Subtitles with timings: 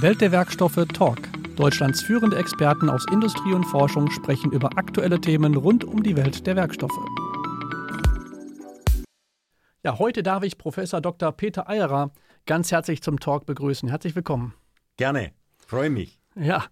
[0.00, 1.18] Welt der Werkstoffe Talk.
[1.56, 6.46] Deutschlands führende Experten aus Industrie und Forschung sprechen über aktuelle Themen rund um die Welt
[6.46, 6.96] der Werkstoffe.
[9.82, 11.32] Ja, heute darf ich Professor Dr.
[11.32, 12.12] Peter Eyerer
[12.46, 13.88] ganz herzlich zum Talk begrüßen.
[13.88, 14.54] Herzlich willkommen.
[14.98, 15.32] Gerne,
[15.66, 16.20] freue mich.
[16.36, 16.66] Ja,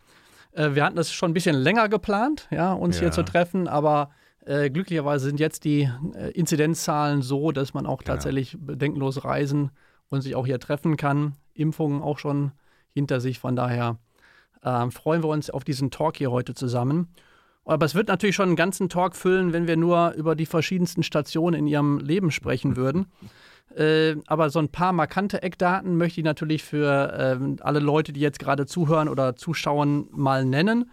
[0.53, 3.03] äh, wir hatten das schon ein bisschen länger geplant, ja, uns ja.
[3.03, 4.11] hier zu treffen, aber
[4.45, 8.13] äh, glücklicherweise sind jetzt die äh, Inzidenzzahlen so, dass man auch genau.
[8.13, 9.73] tatsächlich bedenkenlos reisen
[10.11, 11.35] und sich auch hier treffen kann.
[11.55, 12.53] Impfungen auch schon
[12.97, 13.39] hinter sich.
[13.39, 13.99] Von daher
[14.63, 17.09] äh, freuen wir uns auf diesen Talk hier heute zusammen.
[17.67, 21.03] Aber es wird natürlich schon einen ganzen Talk füllen, wenn wir nur über die verschiedensten
[21.03, 23.07] Stationen in Ihrem Leben sprechen würden.
[23.77, 28.21] Äh, aber so ein paar markante Eckdaten möchte ich natürlich für äh, alle Leute, die
[28.21, 30.91] jetzt gerade zuhören oder zuschauen, mal nennen.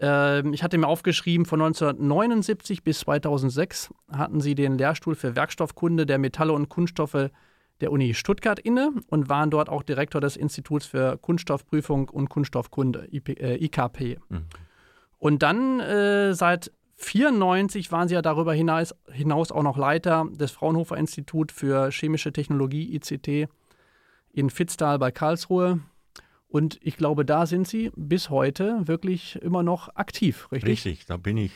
[0.00, 6.06] Äh, ich hatte mir aufgeschrieben, von 1979 bis 2006 hatten Sie den Lehrstuhl für Werkstoffkunde
[6.06, 7.30] der Metalle und Kunststoffe
[7.84, 13.08] der Uni Stuttgart inne und waren dort auch Direktor des Instituts für Kunststoffprüfung und Kunststoffkunde,
[13.12, 14.18] IP, äh, IKP.
[14.30, 14.46] Mhm.
[15.18, 20.50] Und dann äh, seit 1994 waren sie ja darüber hinaus, hinaus auch noch Leiter des
[20.50, 23.50] Fraunhofer Institut für Chemische Technologie, ICT,
[24.32, 25.80] in Fitztal bei Karlsruhe.
[26.48, 30.70] Und ich glaube, da sind sie bis heute wirklich immer noch aktiv, richtig?
[30.70, 31.52] Richtig, da bin ich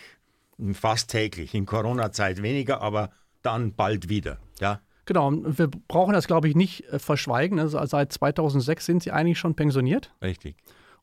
[0.72, 1.55] fast täglich.
[1.55, 3.10] In Corona-Zeit weniger, aber
[3.41, 4.38] dann bald wieder.
[4.60, 4.81] Ja.
[5.09, 7.59] Genau, wir brauchen das, glaube ich, nicht äh, verschweigen.
[7.59, 10.15] Also seit 2006 sind Sie eigentlich schon pensioniert.
[10.20, 10.55] Richtig.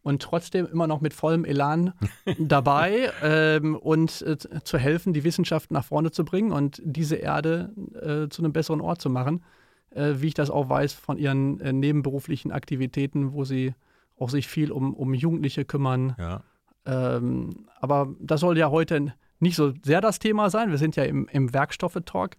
[0.04, 1.92] Und trotzdem immer noch mit vollem Elan
[2.38, 7.74] dabei ähm, und äh, zu helfen, die Wissenschaft nach vorne zu bringen und diese Erde
[7.96, 9.44] äh, zu einem besseren Ort zu machen.
[9.90, 13.74] Äh, wie ich das auch weiß von Ihren äh, nebenberuflichen Aktivitäten, wo Sie
[14.20, 16.16] auch sich viel um, um Jugendliche kümmern.
[16.20, 16.44] Ja.
[16.86, 20.70] Ähm, aber das soll ja heute nicht so sehr das Thema sein.
[20.70, 22.38] Wir sind ja im, im Werkstoffe-Talk.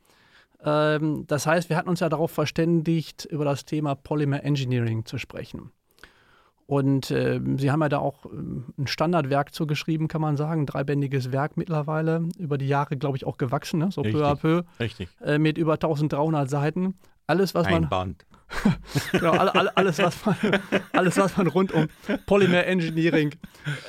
[0.67, 5.17] Ähm, das heißt, wir hatten uns ja darauf verständigt, über das Thema Polymer Engineering zu
[5.17, 5.71] sprechen.
[6.67, 10.67] Und äh, Sie haben ja da auch ähm, ein Standardwerk zugeschrieben, kann man sagen, ein
[10.67, 13.91] dreibändiges Werk mittlerweile, über die Jahre, glaube ich, auch gewachsen, ne?
[13.93, 14.21] so Richtig.
[14.21, 14.63] peu à peu.
[14.81, 15.09] Richtig.
[15.25, 16.95] Äh, mit über 1300 Seiten.
[17.29, 17.89] Alles, was ein man.
[17.89, 18.27] Band.
[19.13, 20.37] genau, alles, was man,
[20.93, 21.89] alles, was man rund um
[22.27, 23.35] Polymer Engineering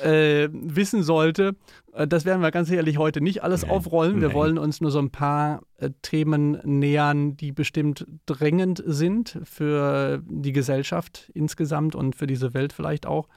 [0.03, 1.55] äh, wissen sollte.
[1.93, 4.21] Äh, das werden wir ganz ehrlich heute nicht alles nein, aufrollen.
[4.21, 4.35] Wir nein.
[4.35, 10.53] wollen uns nur so ein paar äh, Themen nähern, die bestimmt drängend sind für die
[10.53, 13.27] Gesellschaft insgesamt und für diese Welt vielleicht auch.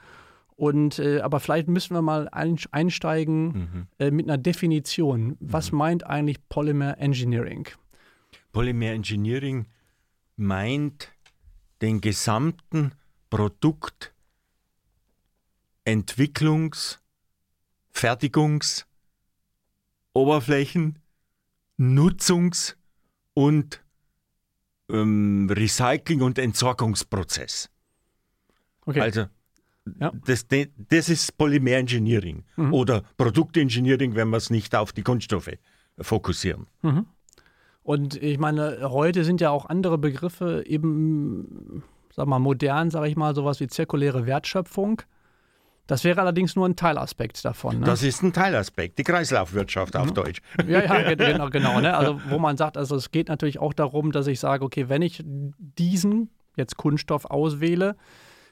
[0.55, 3.87] Und, äh, aber vielleicht müssen wir mal einsteigen mhm.
[3.97, 5.35] äh, mit einer Definition.
[5.39, 5.77] Was mhm.
[5.77, 7.67] meint eigentlich Polymer Engineering?
[8.51, 9.65] Polymer Engineering
[10.41, 11.11] meint
[11.81, 12.93] den gesamten
[13.29, 14.13] Produkt,
[15.85, 16.99] Entwicklungs-,
[17.91, 18.85] Fertigungs-,
[20.13, 20.99] Oberflächen-,
[21.77, 22.75] Nutzungs-
[23.33, 23.81] und
[24.89, 27.69] ähm, Recycling- und Entsorgungsprozess.
[28.85, 28.99] Okay.
[28.99, 29.25] Also
[29.99, 30.11] ja.
[30.25, 32.73] das, das ist Polymer-Engineering mhm.
[32.73, 35.57] oder Produktengineering, wenn wir es nicht auf die Kunststoffe
[35.99, 36.67] fokussieren.
[36.81, 37.05] Mhm.
[37.83, 41.83] Und ich meine, heute sind ja auch andere Begriffe eben,
[42.15, 45.01] sag mal, modern, sage ich mal, sowas wie zirkuläre Wertschöpfung.
[45.87, 47.79] Das wäre allerdings nur ein Teilaspekt davon.
[47.79, 47.85] Ne?
[47.85, 50.41] Das ist ein Teilaspekt, die Kreislaufwirtschaft auf Deutsch.
[50.67, 51.81] Ja, ja, genau, genau.
[51.81, 51.97] Ne?
[51.97, 55.01] Also wo man sagt, also es geht natürlich auch darum, dass ich sage, okay, wenn
[55.01, 57.97] ich diesen jetzt Kunststoff auswähle,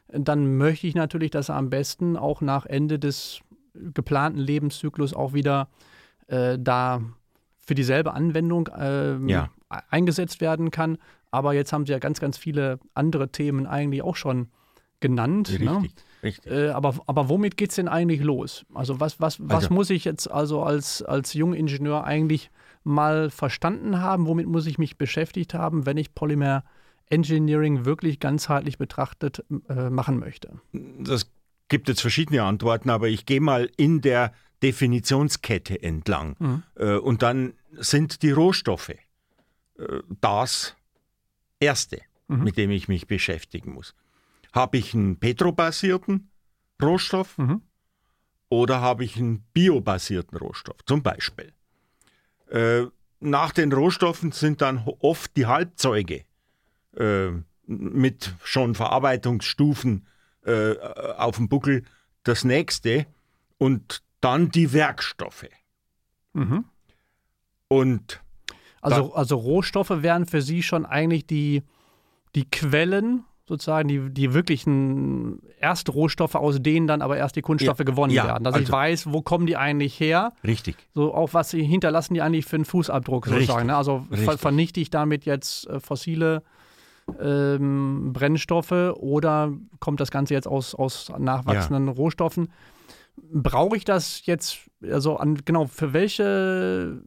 [0.07, 3.41] dann möchte ich natürlich, dass er am besten auch nach Ende des
[3.73, 5.69] geplanten Lebenszyklus auch wieder
[6.27, 7.01] äh, da
[7.69, 9.51] für dieselbe Anwendung äh, ja.
[9.91, 10.97] eingesetzt werden kann.
[11.29, 14.47] Aber jetzt haben Sie ja ganz, ganz viele andere Themen eigentlich auch schon
[15.01, 15.51] genannt.
[15.59, 15.59] Ne?
[15.59, 16.23] Richtig, ne?
[16.23, 16.51] richtig.
[16.51, 18.65] Äh, aber, aber womit geht es denn eigentlich los?
[18.73, 19.73] Also was, was, was also.
[19.75, 22.49] muss ich jetzt also als, als Jungingenieur eigentlich
[22.83, 24.25] mal verstanden haben?
[24.25, 26.63] Womit muss ich mich beschäftigt haben, wenn ich Polymer
[27.11, 30.59] Engineering wirklich ganzheitlich betrachtet äh, machen möchte?
[30.73, 31.29] Das
[31.67, 34.33] gibt jetzt verschiedene Antworten, aber ich gehe mal in der
[34.63, 36.35] Definitionskette entlang.
[36.39, 36.63] Mhm.
[36.75, 38.97] Äh, und dann sind die Rohstoffe äh,
[40.21, 40.75] das
[41.59, 42.43] Erste, mhm.
[42.43, 43.93] mit dem ich mich beschäftigen muss.
[44.53, 46.29] Habe ich einen petrobasierten
[46.81, 47.61] Rohstoff mhm.
[48.49, 51.53] oder habe ich einen biobasierten Rohstoff, zum Beispiel?
[52.49, 52.85] Äh,
[53.19, 56.23] nach den Rohstoffen sind dann oft die Halbzeuge
[56.95, 57.31] äh,
[57.67, 60.07] mit schon Verarbeitungsstufen
[60.45, 60.75] äh,
[61.17, 61.83] auf dem Buckel
[62.23, 63.05] das nächste.
[63.57, 65.49] Und dann die Werkstoffe.
[66.33, 66.65] Mhm.
[67.67, 68.21] Und
[68.81, 71.63] also, also Rohstoffe wären für Sie schon eigentlich die,
[72.35, 77.85] die Quellen, sozusagen, die, die wirklichen Erstrohstoffe, aus denen dann aber erst die Kunststoffe ja,
[77.85, 78.43] gewonnen ja, werden.
[78.43, 80.33] Dass also, ich weiß, wo kommen die eigentlich her?
[80.43, 80.75] Richtig.
[80.93, 83.67] So auch was sie hinterlassen die eigentlich für einen Fußabdruck sozusagen.
[83.67, 83.75] Ne?
[83.75, 86.43] Also ver vernichte ich damit jetzt äh, fossile
[87.19, 91.93] ähm, Brennstoffe oder kommt das Ganze jetzt aus, aus nachwachsenden ja.
[91.93, 92.49] Rohstoffen?
[93.31, 97.01] Brauche ich das jetzt, also an, genau, für welche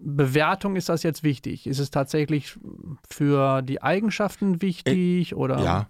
[0.00, 1.66] Bewertung ist das jetzt wichtig?
[1.66, 2.56] Ist es tatsächlich
[3.08, 5.58] für die Eigenschaften wichtig äh, oder?
[5.58, 5.88] Ja.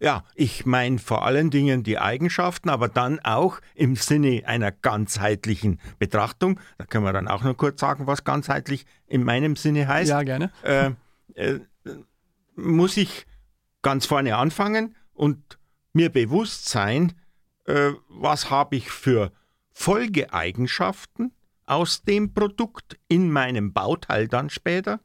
[0.00, 5.80] Ja, ich meine vor allen Dingen die Eigenschaften, aber dann auch im Sinne einer ganzheitlichen
[5.98, 6.60] Betrachtung.
[6.78, 10.10] Da können wir dann auch noch kurz sagen, was ganzheitlich in meinem Sinne heißt.
[10.10, 10.52] Ja, gerne.
[10.62, 10.92] Äh,
[11.34, 11.58] äh,
[12.54, 13.26] muss ich
[13.82, 15.58] ganz vorne anfangen und
[15.92, 17.14] mir bewusst sein,
[17.68, 19.30] äh, was habe ich für
[19.72, 21.32] Folgeeigenschaften
[21.66, 25.00] aus dem Produkt in meinem Bauteil dann später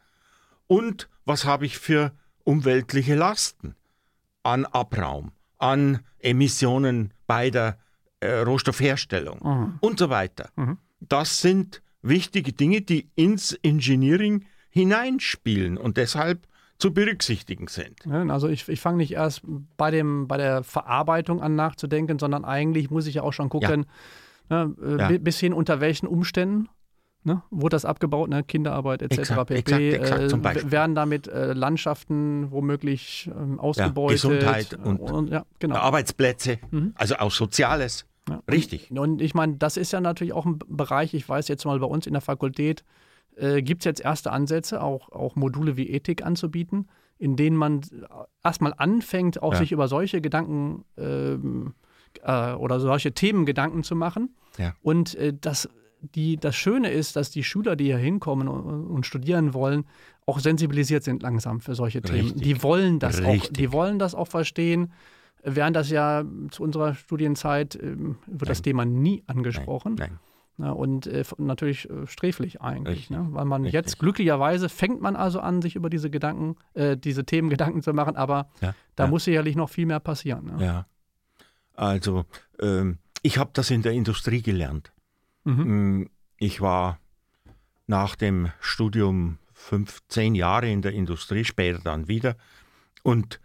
[0.67, 2.13] und was habe ich für
[2.45, 3.75] umweltliche Lasten
[4.43, 7.77] an Abraum, an Emissionen bei der
[8.21, 9.77] äh, Rohstoffherstellung mhm.
[9.81, 10.49] und so weiter.
[10.55, 10.77] Mhm.
[11.01, 16.47] Das sind wichtige Dinge, die ins Engineering hineinspielen und deshalb
[16.83, 18.05] zu berücksichtigen sind.
[18.29, 19.41] Also ich, ich fange nicht erst
[19.77, 23.85] bei, dem, bei der Verarbeitung an nachzudenken, sondern eigentlich muss ich ja auch schon gucken,
[24.49, 24.65] ja.
[24.65, 25.17] Ne, äh, ja.
[25.17, 26.67] bis hin unter welchen Umständen
[27.25, 27.41] Ne?
[27.51, 28.43] Wurde das abgebaut, ne?
[28.43, 29.17] Kinderarbeit etc.
[29.19, 29.91] Exakt, pp.
[29.93, 34.21] Exakt, exakt, äh, werden damit äh, Landschaften womöglich ähm, ausgebeutet.
[34.23, 35.75] Ja, Gesundheit und, und ja, genau.
[35.75, 36.91] Arbeitsplätze, mhm.
[36.95, 38.05] also auch Soziales.
[38.27, 38.41] Ja.
[38.51, 38.91] Richtig.
[38.91, 41.79] Und, und ich meine, das ist ja natürlich auch ein Bereich, ich weiß jetzt mal
[41.79, 42.83] bei uns in der Fakultät,
[43.37, 46.87] äh, gibt es jetzt erste Ansätze, auch, auch Module wie Ethik anzubieten,
[47.17, 47.81] in denen man
[48.43, 49.59] erstmal anfängt, auch ja.
[49.59, 51.73] sich über solche Gedanken ähm,
[52.23, 54.35] äh, oder solche Themen Gedanken zu machen.
[54.57, 54.75] Ja.
[54.81, 55.69] Und äh, das,
[56.01, 59.85] die, das Schöne ist, dass die Schüler, die hier hinkommen und, und studieren wollen,
[60.25, 62.27] auch sensibilisiert sind langsam für solche Themen.
[62.27, 62.41] Richtig.
[62.43, 63.41] Die wollen das Richtig.
[63.41, 64.91] auch, die wollen das auch verstehen.
[65.45, 68.39] Während das ja zu unserer Studienzeit äh, wird nein.
[68.45, 69.95] das Thema nie angesprochen.
[69.95, 70.32] Nein, nein.
[70.57, 73.27] Ja, und äh, natürlich äh, sträflich eigentlich, ne?
[73.31, 73.73] weil man Richtig.
[73.73, 77.91] jetzt glücklicherweise fängt man also an, sich über diese Gedanken, äh, diese Themen Gedanken zu
[77.93, 79.09] machen, aber ja, da ja.
[79.09, 80.45] muss sicherlich noch viel mehr passieren.
[80.45, 80.63] Ne?
[80.63, 80.85] Ja,
[81.73, 82.25] also
[82.59, 84.91] ähm, ich habe das in der Industrie gelernt.
[85.43, 86.01] Mhm.
[86.01, 86.99] Mm, ich war
[87.87, 92.35] nach dem Studium 15 Jahre in der Industrie, später dann wieder
[93.01, 93.39] und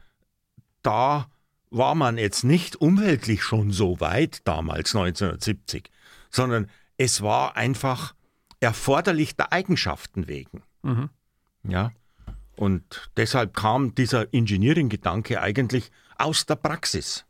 [0.82, 1.26] da
[1.70, 5.90] war man jetzt nicht umweltlich schon so weit damals 1970,
[6.30, 8.14] sondern es war einfach
[8.60, 10.62] erforderlich der Eigenschaften wegen.
[10.82, 11.08] Mhm.
[11.66, 11.92] Ja.
[12.56, 17.24] Und deshalb kam dieser Engineering-Gedanke eigentlich aus der Praxis.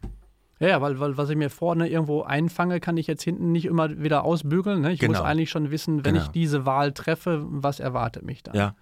[0.59, 4.03] Ja, weil, weil was ich mir vorne irgendwo einfange, kann ich jetzt hinten nicht immer
[4.03, 4.81] wieder ausbügeln.
[4.81, 4.93] Ne?
[4.93, 5.19] Ich genau.
[5.19, 6.25] muss eigentlich schon wissen, wenn genau.
[6.25, 8.55] ich diese Wahl treffe, was erwartet mich da.
[8.55, 8.75] Ja.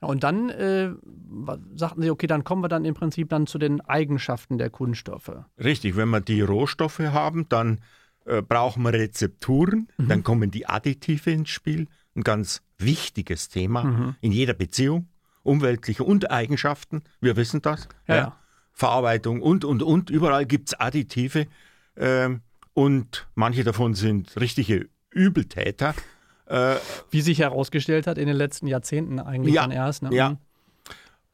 [0.00, 0.90] Und dann äh,
[1.74, 5.32] sagten sie, okay, dann kommen wir dann im Prinzip dann zu den Eigenschaften der Kunststoffe.
[5.62, 7.80] Richtig, wenn wir die Rohstoffe haben, dann
[8.26, 10.08] äh, brauchen wir Rezepturen, mhm.
[10.08, 14.16] dann kommen die Additive ins Spiel, ein ganz wichtiges Thema mhm.
[14.20, 15.08] in jeder Beziehung,
[15.42, 17.88] umweltliche und Eigenschaften, wir wissen das.
[18.06, 18.16] Ja.
[18.16, 18.36] ja.
[18.72, 21.46] Verarbeitung und, und, und, überall gibt es Additive
[21.96, 22.30] äh,
[22.72, 25.94] und manche davon sind richtige Übeltäter.
[26.46, 26.76] Äh,
[27.10, 30.02] Wie sich herausgestellt hat in den letzten Jahrzehnten eigentlich ja, dann erst.
[30.02, 30.14] Ne?
[30.14, 30.36] Ja.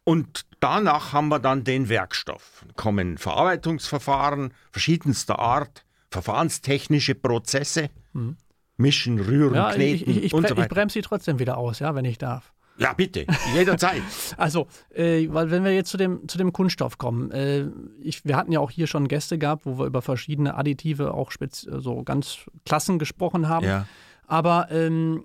[0.05, 2.65] Und danach haben wir dann den Werkstoff.
[2.77, 5.86] Kommen Verarbeitungsverfahren verschiedenster Art,
[6.23, 8.37] verfahrenstechnische Prozesse, mhm.
[8.79, 10.63] mischen, rühren, ja, kneten ich, ich, ich, und so weiter.
[10.63, 12.55] Ich bremse sie trotzdem wieder aus, ja, wenn ich darf.
[12.79, 14.03] Ja, bitte, jederzeit.
[14.37, 17.67] also, äh, weil wenn wir jetzt zu dem, zu dem Kunststoff kommen, äh,
[18.01, 21.33] ich, wir hatten ja auch hier schon Gäste gehabt, wo wir über verschiedene Additive, auch
[21.51, 23.67] so ganz Klassen gesprochen haben.
[23.67, 23.87] Ja.
[24.27, 25.25] Aber ähm,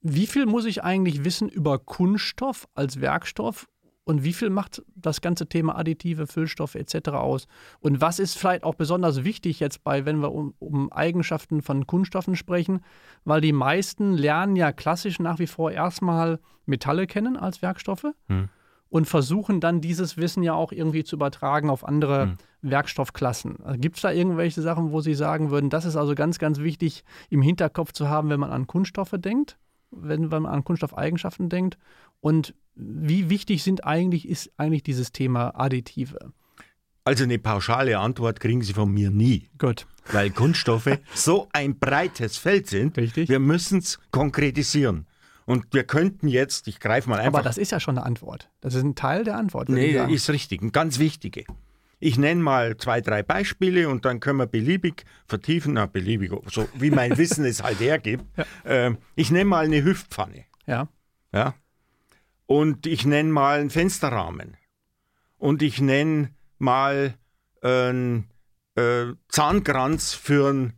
[0.00, 3.66] wie viel muss ich eigentlich wissen über Kunststoff als Werkstoff
[4.04, 7.10] und wie viel macht das ganze Thema Additive, Füllstoffe etc.
[7.10, 7.46] aus?
[7.80, 11.86] Und was ist vielleicht auch besonders wichtig jetzt bei, wenn wir um, um, Eigenschaften von
[11.86, 12.80] Kunststoffen sprechen?
[13.24, 18.50] Weil die meisten lernen ja klassisch nach wie vor erstmal Metalle kennen als Werkstoffe hm.
[18.90, 22.36] und versuchen dann dieses Wissen ja auch irgendwie zu übertragen auf andere hm.
[22.60, 23.64] Werkstoffklassen.
[23.64, 26.60] Also Gibt es da irgendwelche Sachen, wo Sie sagen würden, das ist also ganz, ganz
[26.60, 29.56] wichtig im Hinterkopf zu haben, wenn man an Kunststoffe denkt?
[29.96, 31.78] wenn, wenn man an Kunststoffeigenschaften denkt?
[32.24, 36.32] Und wie wichtig sind eigentlich, ist eigentlich dieses Thema Additive?
[37.04, 39.50] Also eine pauschale Antwort kriegen Sie von mir nie.
[39.58, 39.86] Gut.
[40.10, 42.96] Weil Kunststoffe so ein breites Feld sind.
[42.96, 43.28] Richtig.
[43.28, 45.06] Wir müssen es konkretisieren.
[45.44, 47.40] Und wir könnten jetzt, ich greife mal einfach.
[47.40, 48.48] Aber das ist ja schon eine Antwort.
[48.62, 49.68] Das ist ein Teil der Antwort.
[49.68, 51.44] Nee, ist richtig, ein ganz wichtige.
[52.00, 56.66] Ich nenne mal zwei, drei Beispiele und dann können wir beliebig vertiefen, na, beliebig, so
[56.72, 58.24] wie mein Wissen es halt hergibt.
[58.38, 58.44] Ja.
[58.64, 60.46] Ähm, ich nenne mal eine Hüftpfanne.
[60.64, 60.88] Ja.
[61.34, 61.54] Ja.
[62.46, 64.56] Und ich nenne mal einen Fensterrahmen.
[65.38, 67.14] Und ich nenne mal
[67.62, 68.30] einen
[68.76, 70.72] äh, Zahnkranz für ein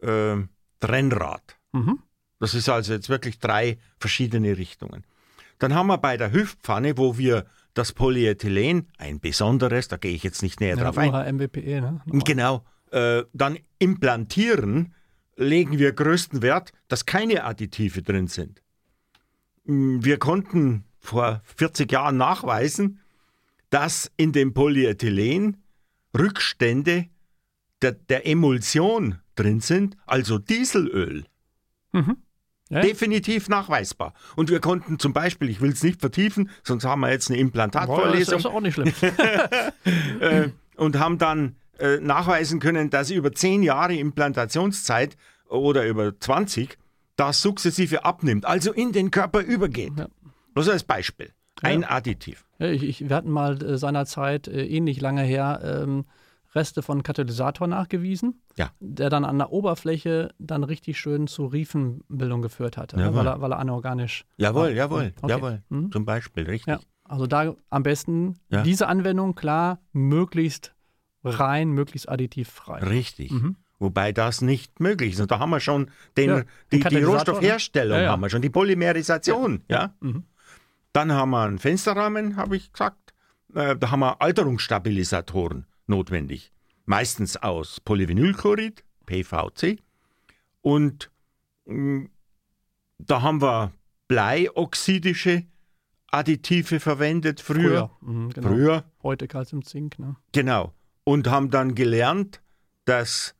[0.00, 0.36] äh,
[0.80, 1.58] Trennrad.
[1.72, 2.00] Mhm.
[2.40, 5.04] Das ist also jetzt wirklich drei verschiedene Richtungen.
[5.58, 10.24] Dann haben wir bei der Hüftpfanne, wo wir das Polyethylen, ein besonderes, da gehe ich
[10.24, 12.02] jetzt nicht näher Ja, drauf ein, MWPE, ne?
[12.24, 14.94] genau, äh, dann implantieren,
[15.36, 18.60] legen wir größten Wert, dass keine Additive drin sind.
[19.64, 23.00] Mm, Wir konnten vor 40 Jahren nachweisen,
[23.70, 25.58] dass in dem Polyethylen
[26.16, 27.06] Rückstände
[27.82, 31.24] der, der Emulsion drin sind, also Dieselöl.
[32.68, 34.14] Ja, Definitiv nachweisbar.
[34.36, 37.36] Und wir konnten zum Beispiel, ich will es nicht vertiefen, sonst haben wir jetzt eine
[37.36, 38.92] Boah, das Implantatvorlesung, ist auch nicht schlimm.
[40.20, 45.16] äh, und haben dann äh, nachweisen können, dass über 10 Jahre Implantationszeit
[45.48, 46.78] oder über 20
[47.16, 49.92] das sukzessive abnimmt, also in den Körper übergeht.
[49.98, 50.08] Ja.
[50.54, 51.30] Bloß als Beispiel.
[51.62, 52.44] Ein Additiv.
[52.58, 56.04] Ja, ich, ich, wir hatten mal äh, seinerzeit, äh, ähnlich lange her, ähm,
[56.54, 58.70] Reste von Katalysator nachgewiesen, Ja.
[58.80, 63.40] der dann an der Oberfläche dann richtig schön zu Riefenbildung geführt hatte, ne, weil, er,
[63.40, 64.70] weil er anorganisch Jawohl, war.
[64.70, 65.30] jawohl, Okay.
[65.32, 65.62] jawohl.
[65.70, 65.92] Mhm.
[65.92, 66.66] Zum Beispiel, richtig.
[66.74, 68.62] Ja, also da am besten Ja.
[68.62, 70.74] diese Anwendung, klar, möglichst
[71.24, 72.80] rein, möglichst additivfrei.
[72.80, 73.30] Richtig.
[73.30, 73.56] Mhm.
[73.78, 75.20] Wobei das nicht möglich ist.
[75.20, 78.02] Und da haben wir schon den, Ja, die, die Katalysator, Rohstoffherstellung, ne?
[78.02, 78.12] Ja, ja.
[78.12, 79.62] haben wir schon, die Polymerisation.
[79.68, 79.94] Ja.
[80.00, 80.24] Mhm.
[80.92, 83.12] Dann haben wir einen Fensterrahmen, habe ich gesagt.
[83.54, 86.52] Äh, da haben wir Alterungsstabilisatoren notwendig.
[86.84, 89.78] Meistens aus Polyvinylchlorid, PVC.
[90.60, 91.10] Und
[91.66, 92.08] mh,
[92.98, 93.72] da haben wir
[94.08, 95.44] bleioxidische
[96.10, 97.90] Additive verwendet früher.
[98.00, 98.48] Mhm, genau.
[98.48, 99.98] Früher, Heute Calcium Zink.
[99.98, 100.16] Ne?
[100.32, 100.74] genau.
[101.04, 102.40] Und haben dann gelernt,
[102.84, 103.34] dass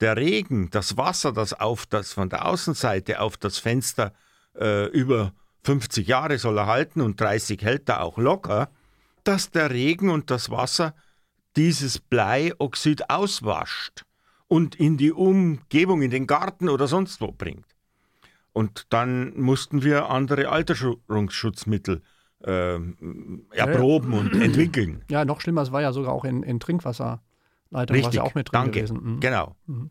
[0.00, 4.12] der Regen, das Wasser, das auf das von der Außenseite auf das Fenster
[4.54, 5.32] äh, über
[5.64, 8.70] 50 Jahre soll er halten und 30 hält er auch locker,
[9.24, 10.94] dass der Regen und das Wasser
[11.56, 14.04] dieses Bleioxid auswascht
[14.46, 17.66] und in die Umgebung, in den Garten oder sonst wo bringt.
[18.52, 22.02] Und dann mussten wir andere Alterungsschutzmittel
[22.44, 22.78] äh,
[23.50, 25.04] erproben und entwickeln.
[25.10, 27.20] Ja, noch schlimmer, es war ja sogar auch in, in Trinkwasserleitungen,
[27.70, 28.80] was Richtig, ja auch mit drin danke.
[28.80, 29.14] gewesen.
[29.14, 29.20] Mhm.
[29.20, 29.56] Genau.
[29.66, 29.90] Mhm.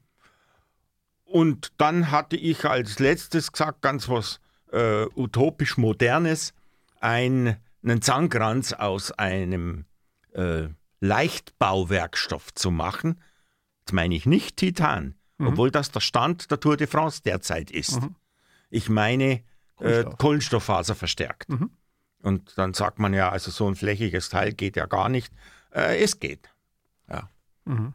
[1.25, 4.39] Und dann hatte ich als letztes gesagt, ganz was
[4.71, 6.53] äh, utopisch Modernes,
[6.99, 9.85] ein, einen Zahnkranz aus einem
[10.33, 10.67] äh,
[10.99, 13.21] Leichtbauwerkstoff zu machen.
[13.81, 15.47] Jetzt meine ich nicht Titan, Mhm.
[15.49, 18.01] obwohl das der Stand der Tour de France derzeit ist.
[18.01, 18.15] Mhm.
[18.71, 19.43] Ich meine äh,
[19.75, 20.17] Kohlenstoff.
[20.17, 21.49] Kohlenstofffaser verstärkt.
[21.49, 21.69] Mhm.
[22.23, 25.31] Und dann sagt man ja, also so ein flächiges Teil geht ja gar nicht.
[25.71, 26.49] Äh, es geht.
[27.65, 27.93] Mhm.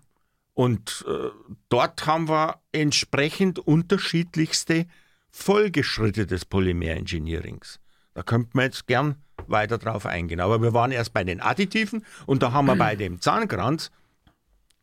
[0.55, 1.31] Und äh,
[1.71, 4.87] dort haben wir entsprechend unterschiedlichste
[5.33, 7.81] Folgeschritte des Polymerengineerings.
[8.15, 10.41] Da könnte man jetzt gern weiter drauf eingehen.
[10.41, 13.91] Aber wir waren erst bei den Additiven und da haben wir bei dem Zahnkranz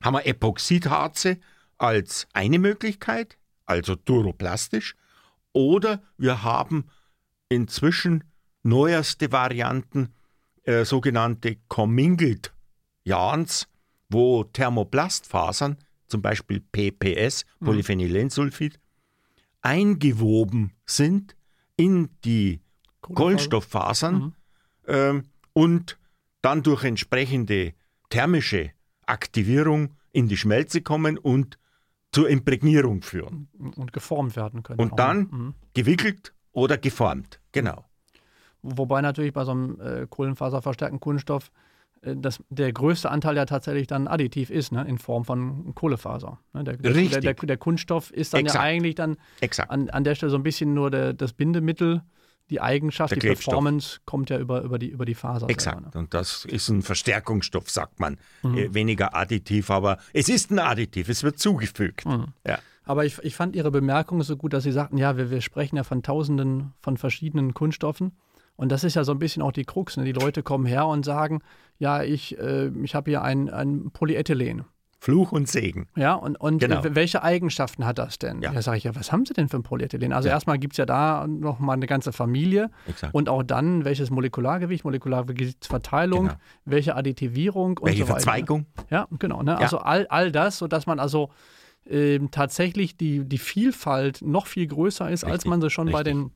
[0.03, 1.37] haben wir Epoxidharze
[1.77, 4.95] als eine Möglichkeit, also duroplastisch,
[5.53, 6.85] oder wir haben
[7.49, 8.23] inzwischen
[8.63, 10.13] neuerste Varianten,
[10.63, 12.53] äh, sogenannte Commingled
[13.03, 13.67] Yarns,
[14.09, 15.77] wo Thermoplastfasern,
[16.07, 18.79] zum Beispiel PPS, Polyphenylsulfid,
[19.61, 21.35] eingewoben sind
[21.75, 22.61] in die
[23.01, 24.33] Kohlenstofffasern Mhm.
[24.87, 25.23] ähm,
[25.53, 25.97] und
[26.41, 27.73] dann durch entsprechende
[28.09, 28.71] thermische
[29.05, 31.57] Aktivierung in die Schmelze kommen und
[32.11, 33.47] zur Imprägnierung führen.
[33.75, 34.79] Und geformt werden können.
[34.79, 34.97] Und auch.
[34.97, 35.53] dann Mhm.
[35.73, 37.39] gewickelt oder geformt.
[37.51, 37.85] Genau.
[38.61, 41.51] Wobei natürlich bei so einem äh, kohlenfaserverstärkten Kunststoff
[42.01, 46.39] äh, das, der größte Anteil ja tatsächlich dann additiv ist, ne, in Form von Kohlefaser.
[46.53, 47.11] Ne, der, Richtig.
[47.21, 48.63] Der, der, der Kunststoff ist dann Exakt.
[48.63, 49.17] ja eigentlich dann
[49.67, 52.01] an, an der Stelle so ein bisschen nur das Bindemittel.
[52.49, 53.51] Die Eigenschaft, die Klebstoff.
[53.51, 55.47] Performance kommt ja über, über, die, über die Faser.
[55.51, 55.83] Exakt.
[55.83, 55.99] Selber, ne?
[55.99, 58.17] Und das ist ein Verstärkungsstoff, sagt man.
[58.41, 58.57] Mhm.
[58.57, 62.07] Äh, weniger additiv, aber es ist ein Additiv, es wird zugefügt.
[62.07, 62.33] Mhm.
[62.47, 62.57] Ja.
[62.85, 65.75] Aber ich, ich fand Ihre Bemerkung so gut, dass Sie sagten, ja, wir, wir sprechen
[65.75, 68.13] ja von Tausenden von verschiedenen Kunststoffen.
[68.59, 69.95] Und das ist ja so ein bisschen auch die Krux.
[69.95, 70.03] Ne?
[70.03, 71.39] Die Leute kommen her und sagen,
[71.77, 74.65] ja, ich, äh, ich habe hier ein, ein Polyethylen.
[75.01, 75.87] Fluch und Segen.
[75.95, 76.83] Ja, und, und Genau.
[76.83, 78.41] äh, welche Eigenschaften hat das denn?
[78.41, 78.51] Ja.
[78.51, 80.11] Ja, sage ich, ja, was haben Sie denn für ein Polyethylen?
[80.11, 80.33] Also Ja.
[80.33, 83.13] erstmal gibt es ja da noch mal eine ganze Familie Exakt.
[83.15, 86.35] und auch dann, welches Molekulargewicht, Molekulargewichtsverteilung, Genau.
[86.65, 88.15] welche Additivierung und Welche so weiter.
[88.23, 88.65] Verzweigung?
[88.89, 89.41] Ja, genau.
[89.41, 89.57] Ne?
[89.57, 91.29] Also all, all das, sodass man also
[91.89, 95.99] ähm, tatsächlich die, die Vielfalt noch viel größer ist, als Richtig, man sie schon bei
[95.99, 96.13] richtig.
[96.13, 96.31] den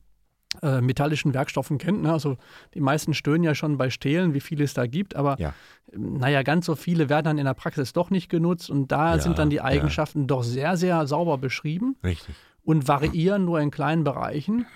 [0.62, 2.02] äh, metallischen Werkstoffen kennt.
[2.02, 2.12] Ne?
[2.12, 2.36] Also
[2.74, 5.54] die meisten stöhnen ja schon bei Stählen, wie viel es da gibt, aber Ja.
[5.92, 9.20] naja, ganz so viele werden dann in der Praxis doch nicht genutzt und da Ja,
[9.22, 9.64] sind dann die ja.
[9.64, 12.34] Eigenschaften doch sehr, sehr sauber beschrieben Richtig.
[12.64, 14.66] und variieren nur in kleinen Bereichen.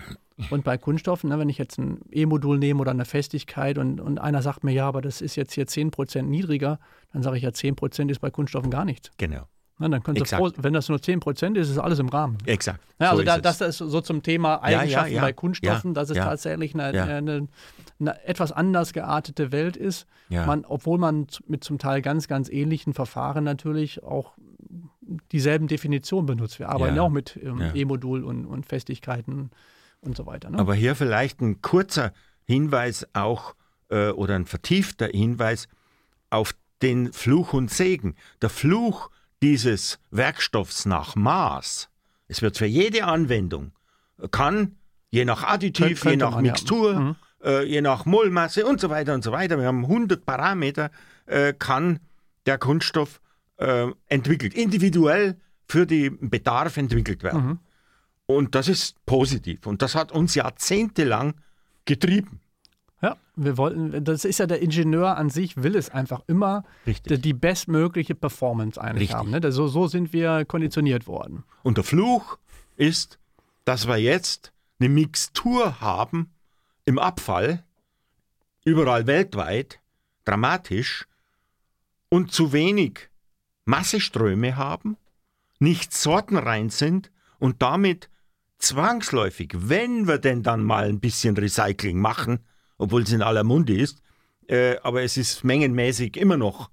[0.51, 4.19] Und bei Kunststoffen, ne, wenn ich jetzt ein E-Modul nehme oder eine Festigkeit und, und
[4.21, 6.79] einer sagt mir, ja, aber das ist jetzt hier 10% niedriger,
[7.13, 9.11] dann sage ich ja, 10% ist bei Kunststoffen gar nichts.
[9.19, 9.49] Genau.
[9.79, 12.39] Na, dann könnt froh, wenn das nur 10 Prozent ist, ist alles im Rahmen.
[12.47, 12.81] Exakt.
[12.99, 16.11] Ja, also so da, das ist so zum Thema Eigenschaften ja, ja, bei Kunststoffen, dass
[16.11, 17.49] es tatsächlich eine, eine,
[18.01, 20.07] eine, etwas anders geartete Welt ist.
[20.31, 24.33] Man, obwohl man mit zum Teil ganz, ganz ähnlichen Verfahren natürlich auch
[25.33, 26.59] dieselben Definitionen benutzt.
[26.59, 29.51] Wir arbeiten auch mit ähm, E-Modul und, und Festigkeiten
[30.01, 30.51] und so weiter.
[30.51, 30.59] Ne?
[30.59, 32.13] Aber hier vielleicht ein kurzer
[32.45, 33.55] Hinweis auch
[33.91, 35.69] äh, oder ein vertiefter Hinweis
[36.31, 38.15] auf den Fluch und Segen.
[38.43, 39.11] Der Fluch
[39.43, 41.89] dieses Werkstoffs nach Maß,
[42.29, 43.73] es wird für jede Anwendung,
[44.31, 44.77] kann
[45.11, 47.01] je nach Additiv, je nach Mixtur, ja.
[47.01, 47.17] mhm.
[47.43, 50.91] äh, je nach Mollmasse und so weiter und so weiter, wir haben 100 Parameter,
[51.27, 52.01] äh, kann
[52.47, 53.21] der Kunststoff
[53.57, 55.37] äh, entwickelt, individuell
[55.69, 57.47] für den Bedarf entwickelt werden.
[57.47, 57.59] Mhm.
[58.27, 59.67] Und das ist positiv.
[59.67, 61.35] Und das hat uns jahrzehntelang
[61.87, 62.41] getrieben.
[63.01, 67.21] Ja, wir wollten, das ist ja der Ingenieur an sich, will es einfach immer die,
[67.21, 69.17] die bestmögliche Performance eigentlich Richtig.
[69.17, 69.31] haben.
[69.31, 69.53] Ne?
[69.53, 71.45] So, so sind wir konditioniert worden.
[71.63, 72.39] Und der Fluch
[72.77, 73.19] ist,
[73.65, 76.31] dass wir jetzt eine Mixtur haben
[76.87, 77.63] im Abfall,
[78.65, 79.79] überall weltweit,
[80.25, 81.07] dramatisch,
[82.09, 83.11] und zu wenig
[83.65, 84.97] Masseströme haben,
[85.59, 88.09] nicht sortenrein sind und damit
[88.59, 92.41] zwangsläufig, wenn wir denn dann mal ein bisschen Recycling machen,
[92.79, 94.03] obwohl es in aller Munde ist.
[94.49, 96.71] Äh, aber es ist mengenmäßig immer noch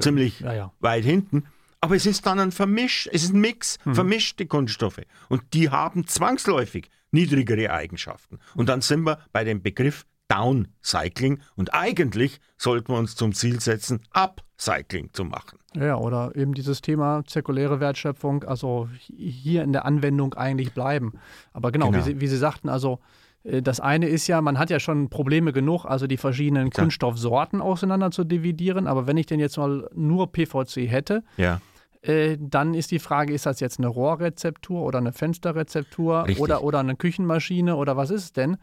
[0.00, 0.72] ziemlich ja, ja.
[0.80, 1.44] weit hinten.
[1.80, 3.94] Aber es ist dann ein Vermisch, es ist ein Mix, mhm.
[3.94, 5.02] vermischte Kunststoffe.
[5.28, 8.38] Und die haben zwangsläufig niedrigere Eigenschaften.
[8.54, 11.40] Und dann sind wir bei dem Begriff Downcycling.
[11.56, 15.58] Und eigentlich sollten wir uns zum Ziel setzen, Upcycling zu machen.
[15.74, 21.14] Ja, oder eben dieses Thema zirkuläre Wertschöpfung, also hier in der Anwendung eigentlich bleiben.
[21.52, 21.98] Aber genau, genau.
[21.98, 23.00] Wie, Sie, wie Sie sagten, also
[23.44, 26.84] das eine ist ja, man hat ja schon Probleme genug, also die verschiedenen Klar.
[26.84, 28.86] Kunststoffsorten auseinander zu dividieren.
[28.86, 31.60] Aber wenn ich denn jetzt mal nur PVC hätte, ja.
[32.02, 36.80] äh, dann ist die Frage, ist das jetzt eine Rohrrezeptur oder eine Fensterrezeptur oder, oder
[36.80, 38.56] eine Küchenmaschine oder was ist es denn?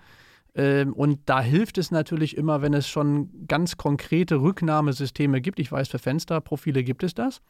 [0.55, 5.59] Ähm, und da hilft es natürlich immer, wenn es schon ganz konkrete Rücknahmesysteme gibt.
[5.59, 7.41] Ich weiß, für Fensterprofile gibt es das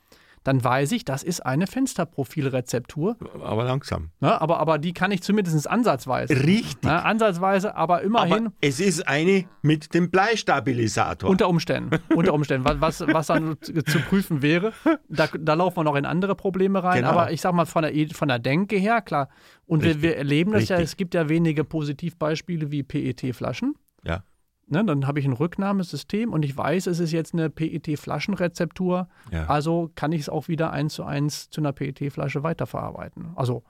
[0.46, 3.18] dann weiß ich, das ist eine Fensterprofilrezeptur.
[3.44, 4.12] Aber langsam.
[4.22, 6.36] Ja, aber, aber die kann ich zumindest ansatzweise.
[6.46, 6.84] Richtig.
[6.84, 8.48] Ja, ansatzweise, aber immerhin.
[8.48, 11.32] Aber es ist eine mit dem Bleistabilisator.
[11.32, 11.98] Unter Umständen.
[12.16, 12.68] unter Umständen.
[12.80, 14.72] Was, was dann zu prüfen wäre.
[15.10, 16.98] Da, da laufen wir noch in andere Probleme rein.
[16.98, 17.10] Genau.
[17.10, 19.30] Aber ich sag mal, von der, von der Denke her, klar.
[19.66, 20.78] Und wir, wir, erleben das Richtig.
[20.78, 23.74] ja, es gibt ja wenige Positivbeispiele wie PET-Flaschen.
[24.04, 24.24] Ja.
[24.68, 29.08] Ne, dann habe ich ein Rücknahmesystem und ich weiß, es ist jetzt eine PET-Flaschenrezeptur.
[29.32, 29.46] Ja.
[29.46, 33.34] Also kann ich es auch wieder eins zu eins zu einer PET-Flasche weiterverarbeiten.
[33.36, 33.64] Also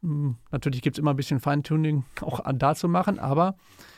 [0.00, 3.56] hm, natürlich gibt es immer ein bisschen Feintuning auch da zu machen, aber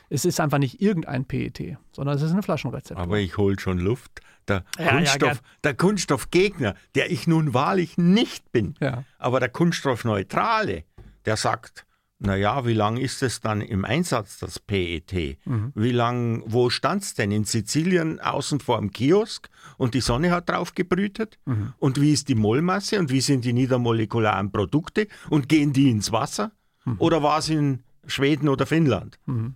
[0.08, 3.02] es ist einfach nicht irgendein PET, sondern es ist eine Flaschenrezeptur.
[3.02, 4.20] Aber ich hole schon Luft.
[4.48, 8.74] Der, ja, Kunststoff, ja, der Kunststoffgegner, der ich nun wahrlich nicht bin,
[9.18, 10.84] aber der Kunststoffneutrale,
[11.24, 11.86] der sagt,
[12.24, 15.38] naja, wie lang ist es dann im Einsatz, das PET?
[15.44, 15.72] Mhm.
[15.74, 17.30] Wie lang, wo stand es denn?
[17.32, 21.38] In Sizilien außen vor dem Kiosk und die Sonne hat drauf gebrütet?
[21.46, 21.74] Mhm.
[21.78, 25.08] Und wie ist die Mollmasse und wie sind die niedermolekularen Produkte?
[25.30, 26.52] Und gehen die ins Wasser?
[26.84, 26.96] Mhm.
[26.98, 29.18] Oder war es in Schweden oder Finnland?
[29.26, 29.54] Mhm.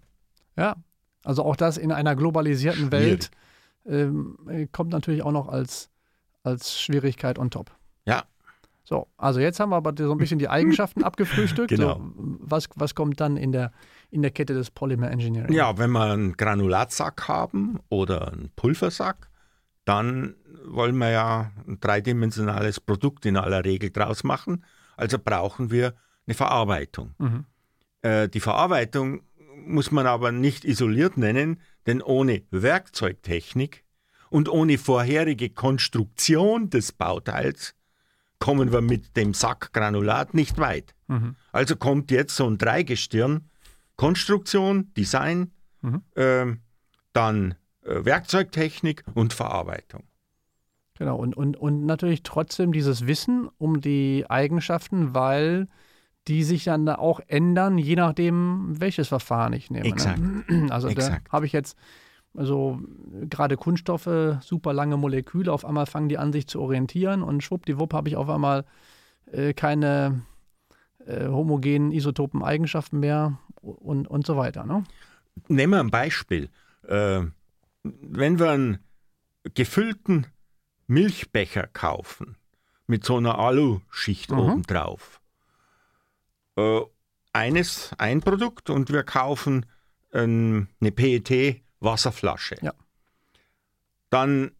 [0.57, 0.77] Ja,
[1.25, 3.31] also auch das in einer globalisierten Welt
[3.87, 5.91] ähm, kommt natürlich auch noch als,
[6.43, 7.71] als Schwierigkeit on top.
[8.07, 8.25] Ja,
[8.89, 11.71] so, also jetzt haben wir aber so ein bisschen die Eigenschaften abgefrühstückt.
[11.71, 11.95] Genau.
[11.95, 13.73] So, was, was kommt dann in der,
[14.11, 15.53] in der Kette des Polymer Engineering?
[15.53, 19.29] Ja, wenn wir einen Granulatsack haben oder einen Pulversack,
[19.85, 24.65] dann wollen wir ja ein dreidimensionales Produkt in aller Regel draus machen.
[24.97, 25.95] Also brauchen wir
[26.29, 27.15] eine Verarbeitung.
[27.19, 27.45] Mhm.
[28.03, 29.23] Äh, die Verarbeitung
[29.65, 33.85] muss man aber nicht isoliert nennen, denn ohne Werkzeugtechnik
[34.31, 37.76] und ohne vorherige Konstruktion des Bauteils
[38.39, 40.95] kommen wir mit dem Sackgranulat nicht weit.
[41.09, 41.37] Mhm.
[41.53, 43.49] Also kommt jetzt so ein Dreigestirn,
[43.97, 46.03] Konstruktion, Design, mhm.
[46.15, 46.47] äh,
[47.13, 50.05] dann äh, Werkzeugtechnik und Verarbeitung.
[50.99, 55.69] Genau, und, und, und natürlich trotzdem dieses Wissen um die Eigenschaften, weil
[56.27, 59.85] die sich dann auch ändern, je nachdem, welches Verfahren ich nehme.
[59.85, 59.93] Ne?
[59.93, 60.19] Exakt.
[60.19, 60.67] Ne?
[60.71, 61.29] Also Exakt.
[61.29, 61.77] da habe ich jetzt
[62.37, 62.81] also
[63.29, 67.95] gerade Kunststoffe, super lange Moleküle, auf einmal fangen die an, sich zu orientieren und schwuppdiwupp
[67.95, 68.65] habe ich auf einmal
[69.33, 70.23] äh, keine
[71.07, 74.65] äh, homogenen isotopen Eigenschaften mehr und, und so weiter.
[74.65, 74.85] Ne?
[75.49, 76.51] Nehmen wir ein Beispiel.
[76.87, 77.23] Äh,
[77.83, 78.79] wenn wir einen
[79.55, 80.27] gefüllten
[80.87, 82.37] Milchbecher kaufen
[82.87, 84.39] mit so einer Aluschicht mhm.
[84.39, 85.21] obendrauf,
[86.57, 86.81] äh,
[87.33, 89.67] eines, ein Produkt und wir kaufen
[90.13, 92.57] eine PET Wasserflasche.
[92.61, 92.75] Ja.
[94.11, 94.53] Dann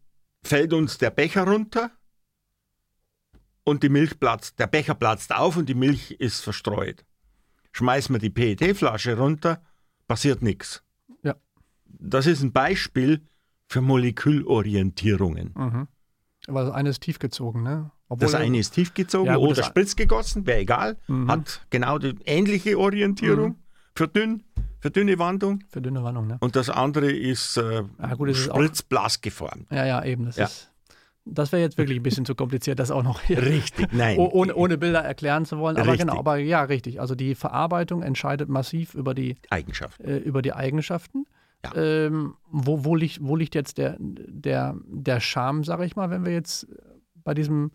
[0.43, 1.91] fällt uns der Becher runter
[3.63, 7.05] und die Milch platzt, der Becher platzt auf und die Milch ist verstreut.
[7.73, 9.61] Schmeißen wir die PET-Flasche runter,
[10.07, 10.83] passiert nichts.
[11.21, 11.35] Ja.
[11.85, 13.27] Das ist ein Beispiel
[13.67, 15.53] für Molekülorientierungen.
[15.55, 15.87] Mhm.
[16.47, 17.91] Aber das eine ist tiefgezogen, ne?
[18.09, 20.97] Obwohl das eine ist tiefgezogen ja, oder spritzgegossen, wäre egal.
[21.07, 21.29] Mhm.
[21.29, 23.49] Hat genau die ähnliche Orientierung.
[23.49, 23.63] Mhm.
[23.95, 24.43] Für dünn,
[24.79, 25.63] für dünne Wandung.
[25.69, 26.37] Für dünne Wandung, ne?
[26.39, 29.67] Und das andere ist äh, ja, gut, spritzblass geformt.
[29.71, 30.25] Ja, ja, eben.
[30.25, 30.45] Das ja.
[30.45, 30.71] ist.
[31.29, 34.17] Das wäre jetzt wirklich ein bisschen zu kompliziert, das auch noch hier richtig, nein.
[34.17, 35.75] ohne, ohne Bilder erklären zu wollen.
[35.75, 36.07] Aber richtig.
[36.07, 37.01] genau, aber ja, richtig.
[37.01, 40.05] Also die Verarbeitung entscheidet massiv über die Eigenschaften.
[40.05, 41.25] Äh, über die Eigenschaften.
[41.65, 41.75] Ja.
[41.75, 46.23] Ähm, wo, wo, liegt, wo liegt jetzt der, der, der Charme, sage ich mal, wenn
[46.23, 46.67] wir jetzt
[47.25, 47.71] bei diesem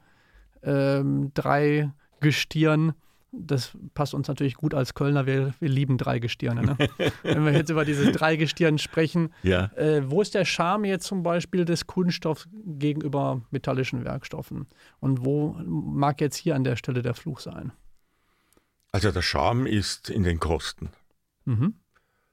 [0.62, 2.94] ähm, drei Gestirn
[3.32, 5.26] das passt uns natürlich gut als Kölner.
[5.26, 6.62] Wir, wir lieben Dreigestirne.
[6.62, 6.76] Ne?
[7.22, 9.72] Wenn wir jetzt über diese Dreigestirn sprechen, ja.
[9.76, 14.66] äh, wo ist der Charme jetzt zum Beispiel des Kunststoffs gegenüber metallischen Werkstoffen?
[15.00, 17.72] Und wo mag jetzt hier an der Stelle der Fluch sein?
[18.92, 20.90] Also der Charme ist in den Kosten.
[21.46, 21.74] Mhm.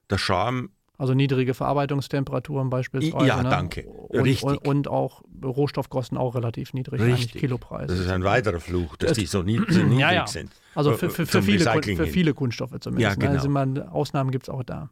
[0.09, 3.25] Der Charme also niedrige Verarbeitungstemperaturen beispielsweise.
[3.25, 3.49] Ja, ne?
[3.49, 3.88] danke.
[3.88, 4.43] Und, Richtig.
[4.43, 7.39] Und, und, auch Rohstoffkosten auch relativ niedrig, Richtig.
[7.39, 7.88] Kilopreis.
[7.88, 10.27] Das ist ein weiterer Fluch, dass es, die so, niedrig, so niedrig ja, ja.
[10.27, 10.51] sind.
[10.75, 11.63] Also für, für, für, viele,
[11.95, 12.99] für viele, Kunststoffe zumindest.
[12.99, 13.17] Ja, ne?
[13.17, 13.31] genau.
[13.31, 14.89] also man, Ausnahmen gibt es auch da.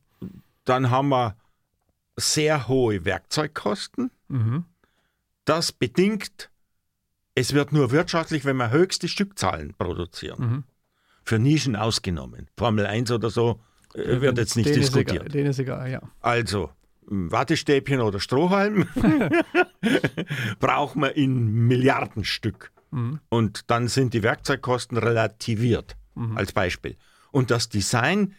[0.64, 1.36] Dann haben wir
[2.16, 4.10] sehr hohe Werkzeugkosten.
[4.30, 4.64] Mhm.
[5.44, 6.50] Das bedingt,
[7.36, 10.40] es wird nur wirtschaftlich, wenn wir höchste Stückzahlen produzieren.
[10.40, 10.64] Mhm.
[11.26, 12.48] Für Nischen ausgenommen.
[12.58, 15.10] Formel 1 oder so äh, wird jetzt nicht den diskutiert.
[15.10, 16.02] Ist egal, den ist egal, ja.
[16.22, 16.70] Also,
[17.08, 18.88] Wattestäbchen oder Strohhalm
[20.60, 22.72] braucht man in Milliardenstück.
[22.92, 23.20] Mhm.
[23.30, 26.38] Und dann sind die Werkzeugkosten relativiert, mhm.
[26.38, 26.98] als Beispiel.
[27.32, 28.36] Und das Design,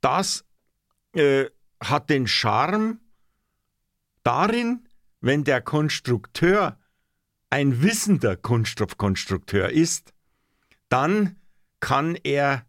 [0.00, 0.44] das
[1.14, 1.46] äh,
[1.80, 3.00] hat den Charme
[4.22, 4.88] darin,
[5.20, 6.78] wenn der Konstrukteur
[7.50, 10.12] ein wissender Kunststoffkonstrukteur ist,
[10.88, 11.36] dann
[11.80, 12.64] kann er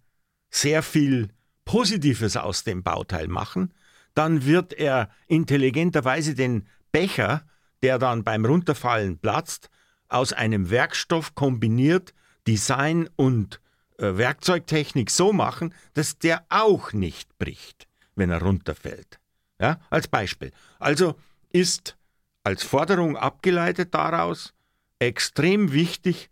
[0.49, 1.29] sehr viel
[1.65, 3.73] Positives aus dem Bauteil machen,
[4.13, 7.43] dann wird er intelligenterweise den Becher,
[7.83, 9.69] der dann beim Runterfallen platzt,
[10.07, 12.13] aus einem Werkstoff kombiniert
[12.47, 13.59] Design und
[13.97, 19.19] äh, Werkzeugtechnik so machen, dass der auch nicht bricht, wenn er runterfällt.
[19.59, 20.51] Ja, als Beispiel.
[20.79, 21.15] Also
[21.49, 21.97] ist
[22.43, 24.53] als Forderung abgeleitet daraus
[24.99, 26.29] extrem wichtig,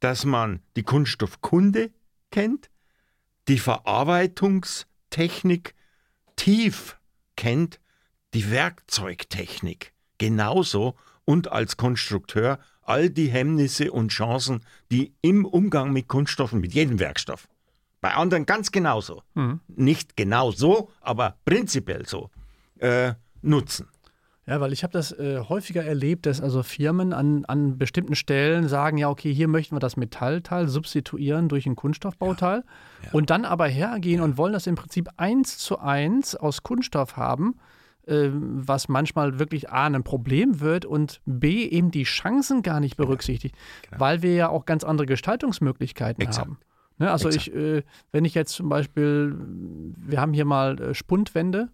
[0.00, 1.90] dass man die Kunststoffkunde
[2.30, 2.68] kennt,
[3.48, 5.74] die Verarbeitungstechnik
[6.36, 6.96] tief
[7.36, 7.80] kennt,
[8.32, 16.08] die Werkzeugtechnik genauso und als Konstrukteur all die Hemmnisse und Chancen, die im Umgang mit
[16.08, 17.46] Kunststoffen, mit jedem Werkstoff,
[18.00, 19.60] bei anderen ganz genauso, mhm.
[19.68, 22.30] nicht genau so, aber prinzipiell so,
[22.78, 23.88] äh, nutzen.
[24.46, 28.68] Ja, weil ich habe das äh, häufiger erlebt, dass also Firmen an, an bestimmten Stellen
[28.68, 33.12] sagen, ja, okay, hier möchten wir das Metallteil substituieren durch ein Kunststoffbauteil ja, ja.
[33.12, 34.24] und dann aber hergehen ja.
[34.24, 37.56] und wollen das im Prinzip eins zu eins aus Kunststoff haben,
[38.06, 42.98] äh, was manchmal wirklich A, ein Problem wird und B, eben die Chancen gar nicht
[42.98, 43.56] berücksichtigt,
[43.88, 44.00] genau.
[44.00, 46.46] weil wir ja auch ganz andere Gestaltungsmöglichkeiten Exakt.
[46.46, 46.58] haben.
[46.98, 49.36] Ne, also ich, äh, wenn ich jetzt zum Beispiel,
[49.96, 51.70] wir haben hier mal äh, Spundwände,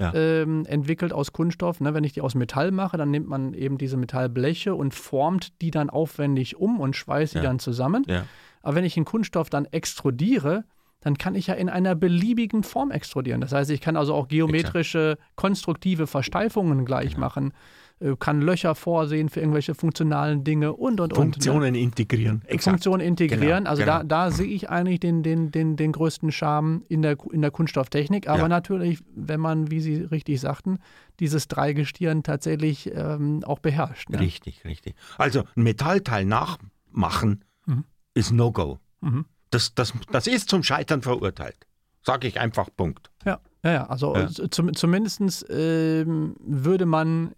[0.00, 0.12] ja.
[0.14, 1.80] ähm, entwickelt aus Kunststoff.
[1.80, 1.94] Ne?
[1.94, 5.70] Wenn ich die aus Metall mache, dann nimmt man eben diese Metallbleche und formt die
[5.70, 7.40] dann aufwendig um und schweißt ja.
[7.40, 8.04] die dann zusammen.
[8.08, 8.24] Ja.
[8.62, 10.64] Aber wenn ich einen Kunststoff dann extrudiere,
[11.00, 13.40] dann kann ich ja in einer beliebigen Form extrudieren.
[13.40, 17.26] Das heißt, ich kann also auch geometrische, konstruktive Versteifungen gleich genau.
[17.26, 17.52] machen.
[18.00, 21.72] Äh, kann Löcher vorsehen für irgendwelche funktionalen Dinge und und Funktionen und.
[21.72, 21.80] Ne?
[21.80, 22.42] integrieren.
[22.46, 22.76] Exakt.
[22.76, 23.64] Funktionen integrieren.
[23.64, 23.98] Genau, also genau.
[23.98, 27.50] Da, da sehe ich eigentlich den, den, den, den größten Charme in der, in der
[27.50, 28.26] Kunststofftechnik.
[28.26, 28.48] Aber ja.
[28.48, 30.78] natürlich, wenn man, wie Sie richtig sagten,
[31.20, 34.08] dieses Dreigestirn tatsächlich ähm, auch beherrscht.
[34.08, 34.18] Ne?
[34.18, 34.94] Richtig, richtig.
[35.18, 37.84] Also ein Metallteil nachmachen mhm.
[38.14, 38.78] ist No-Go.
[39.02, 39.26] Mhm.
[39.50, 41.66] Das, das, das ist zum Scheitern verurteilt.
[42.02, 43.10] Sage ich einfach Punkt.
[43.26, 43.86] Ja, ja, ja.
[43.88, 44.28] also ja.
[44.50, 47.32] Zum, zumindest ähm, würde man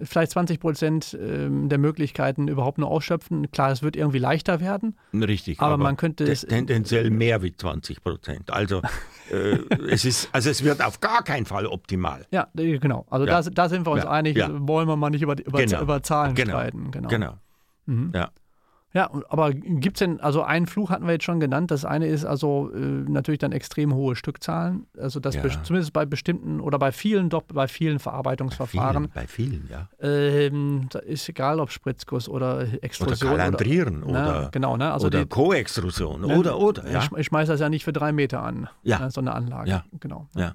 [0.00, 3.50] vielleicht 20 Prozent ähm, der Möglichkeiten überhaupt nur ausschöpfen.
[3.50, 4.96] Klar, es wird irgendwie leichter werden.
[5.12, 6.42] Richtig, aber, aber man könnte es.
[6.42, 8.50] Tendenziell mehr wie 20 Prozent.
[8.50, 8.82] Also,
[9.30, 9.58] äh,
[9.90, 12.26] es ist, also es wird auf gar keinen Fall optimal.
[12.30, 13.06] Ja, genau.
[13.10, 13.42] Also ja.
[13.42, 14.10] da, da, sind wir uns ja.
[14.10, 14.48] einig, ja.
[14.50, 15.82] wollen wir mal nicht über, über, genau.
[15.82, 16.52] über Zahlen genau.
[16.52, 16.90] streiten.
[16.90, 17.08] Genau.
[17.08, 17.38] genau.
[17.86, 18.12] Mhm.
[18.14, 18.30] Ja.
[18.94, 21.70] Ja, aber gibt es denn, also einen Fluch hatten wir jetzt schon genannt.
[21.70, 24.86] Das eine ist also äh, natürlich dann extrem hohe Stückzahlen.
[24.98, 25.42] Also das ja.
[25.62, 29.08] zumindest bei bestimmten oder bei vielen doch bei vielen Verarbeitungsverfahren.
[29.14, 29.88] Bei vielen, bei vielen ja.
[30.46, 33.30] Ähm, da ist egal, ob Spritzguss oder Extrusion.
[33.30, 34.92] Oder Kalandrieren oder, oder, genau, ne?
[34.92, 36.90] also oder Koextrusion ne, oder oder.
[36.90, 36.98] Ja.
[36.98, 38.68] Ich, ich schmeiße das ja nicht für drei Meter an.
[38.82, 38.98] Ja.
[38.98, 39.70] Ne, so eine Anlage.
[39.70, 39.84] Ja.
[40.00, 40.28] Genau.
[40.36, 40.54] Ja.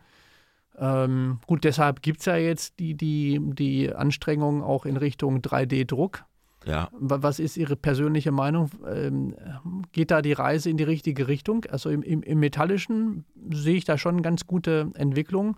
[0.78, 6.24] Ähm, gut, deshalb gibt es ja jetzt die, die, die Anstrengungen auch in Richtung 3D-Druck.
[6.68, 6.90] Ja.
[6.92, 8.70] Was ist Ihre persönliche Meinung?
[8.86, 9.36] Ähm,
[9.94, 11.64] geht da die Reise in die richtige Richtung?
[11.70, 15.58] Also im, im, im Metallischen sehe ich da schon ganz gute Entwicklung.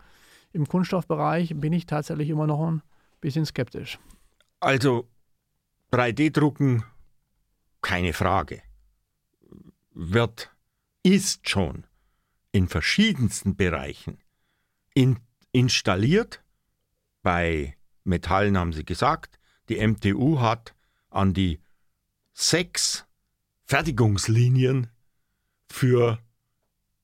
[0.54, 2.84] Im Kunststoffbereich bin ich tatsächlich immer noch ein
[3.22, 3.98] bisschen skeptisch.
[4.60, 5.08] Also
[5.92, 6.84] 3D-Drucken,
[7.82, 8.62] keine Frage,
[9.94, 10.52] wird,
[11.02, 11.86] ist schon
[12.52, 14.20] in verschiedensten Bereichen
[14.94, 15.18] in,
[15.52, 16.44] installiert.
[17.24, 20.76] Bei Metallen haben sie gesagt, die MTU hat
[21.10, 21.60] an die
[22.34, 23.06] sechs
[23.66, 24.88] Fertigungslinien
[25.68, 26.20] für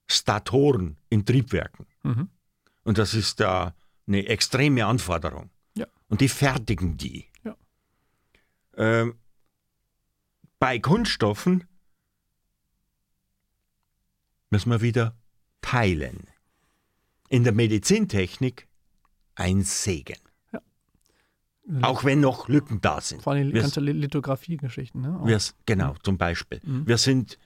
[0.08, 1.88] Statoren in Triebwerken.
[2.04, 2.30] Mhm.
[2.84, 3.76] Und das ist da
[4.08, 5.50] eine extreme Anforderung.
[5.76, 5.88] Ja.
[6.08, 7.26] Und die fertigen die.
[7.44, 7.56] Ja.
[8.78, 9.20] Ähm,
[10.60, 11.66] bei Kunststoffen
[14.50, 15.18] müssen wir wieder
[15.62, 16.28] teilen.
[17.30, 18.68] In der Medizintechnik
[19.34, 20.20] ein Segen.
[21.82, 23.24] Auch wenn noch Lücken da sind.
[23.24, 25.02] Vor allem ganze Lithografie-Geschichten.
[25.02, 25.40] Ne?
[25.66, 26.04] genau, mhm.
[26.04, 26.62] zum Beispiel.
[26.64, 26.88] Mhm.
[26.88, 27.40] Wir sind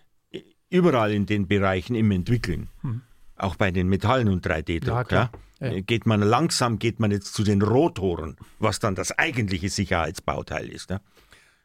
[0.69, 2.67] überall in den Bereichen im Entwickeln.
[2.81, 3.01] Mhm.
[3.37, 5.11] Auch bei den Metallen und 3D-Druck.
[5.11, 5.81] Ja, ja.
[5.81, 10.89] Geht man langsam, geht man jetzt zu den Rotoren, was dann das eigentliche Sicherheitsbauteil ist.
[10.89, 10.99] Ja?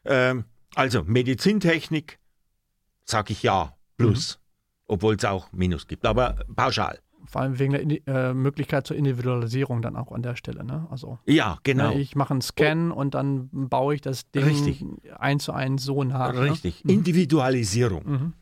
[0.05, 2.19] Ähm, also Medizintechnik,
[3.03, 4.41] sage ich ja, plus, mhm.
[4.87, 6.99] obwohl es auch Minus gibt, aber pauschal.
[7.27, 10.63] Vor allem wegen der äh, Möglichkeit zur Individualisierung dann auch an der Stelle.
[10.63, 10.87] Ne?
[10.89, 11.89] Also, ja, genau.
[11.89, 12.95] Ne, ich mache einen Scan oh.
[12.95, 14.85] und dann baue ich das Ding Richtig.
[15.17, 16.33] eins zu eins so nach.
[16.33, 16.41] Ne?
[16.41, 16.83] Richtig.
[16.85, 16.93] Ne?
[16.93, 18.03] Individualisierung.
[18.05, 18.33] Mhm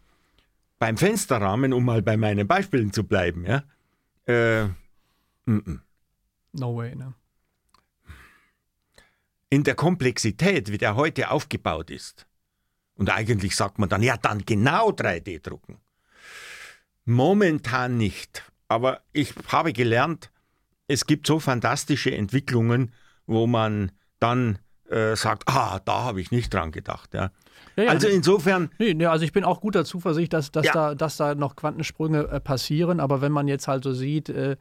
[0.84, 3.63] beim Fensterrahmen, um mal bei meinen Beispielen zu bleiben, ja,
[4.28, 4.74] äh, m
[5.46, 5.80] -m.
[6.52, 7.13] No way, ne?
[9.50, 12.28] In der Komplexität, wie der heute aufgebaut ist,
[12.96, 15.78] und eigentlich sagt man dann, ja, dann genau 3D drucken.
[17.06, 18.52] Momentan nicht.
[18.74, 20.32] Aber ich habe gelernt,
[20.88, 22.92] es gibt so fantastische Entwicklungen,
[23.28, 24.58] wo man dann
[24.90, 27.14] äh, sagt, ah, da habe ich nicht dran gedacht.
[27.14, 27.30] Ja.
[27.76, 28.72] Ja, ja, also insofern.
[28.80, 32.28] Nee, nee, also ich bin auch guter Zuversicht, dass, dass, da, dass da noch Quantensprünge
[32.28, 34.58] äh, passieren, aber wenn man jetzt halt so sieht, äh,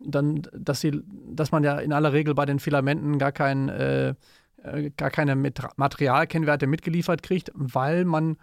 [0.00, 4.14] dann, dass, sie, dass man ja in aller Regel bei den Filamenten gar, kein, äh,
[4.62, 5.36] äh gar keine
[5.76, 8.38] Materialkennwerte mitgeliefert kriegt, weil man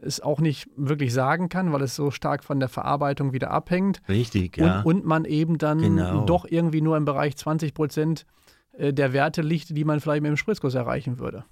[0.00, 4.02] es auch nicht wirklich sagen kann, weil es so stark von der Verarbeitung wieder abhängt.
[4.08, 4.80] Richtig, ja.
[4.80, 6.24] Und, und man eben dann genau.
[6.24, 8.26] doch irgendwie nur im Bereich 20 Prozent
[8.72, 11.44] äh, der Werte liegt, die man vielleicht mit dem Spritzguss erreichen würde.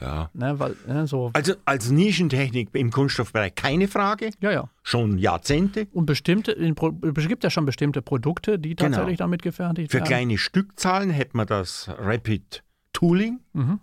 [0.00, 0.30] Ja.
[0.34, 1.30] Ne, weil, ne, so.
[1.34, 4.30] Also als Nischentechnik im Kunststoffbereich keine Frage.
[4.40, 4.70] Ja, ja.
[4.82, 5.86] Schon Jahrzehnte.
[5.92, 8.88] Und bestimmte, es gibt ja schon bestimmte Produkte, die genau.
[8.88, 9.26] tatsächlich genau.
[9.28, 10.06] damit gefertigt Für werden.
[10.06, 13.40] Für kleine Stückzahlen hätte man das Rapid Tooling.
[13.52, 13.80] Mhm.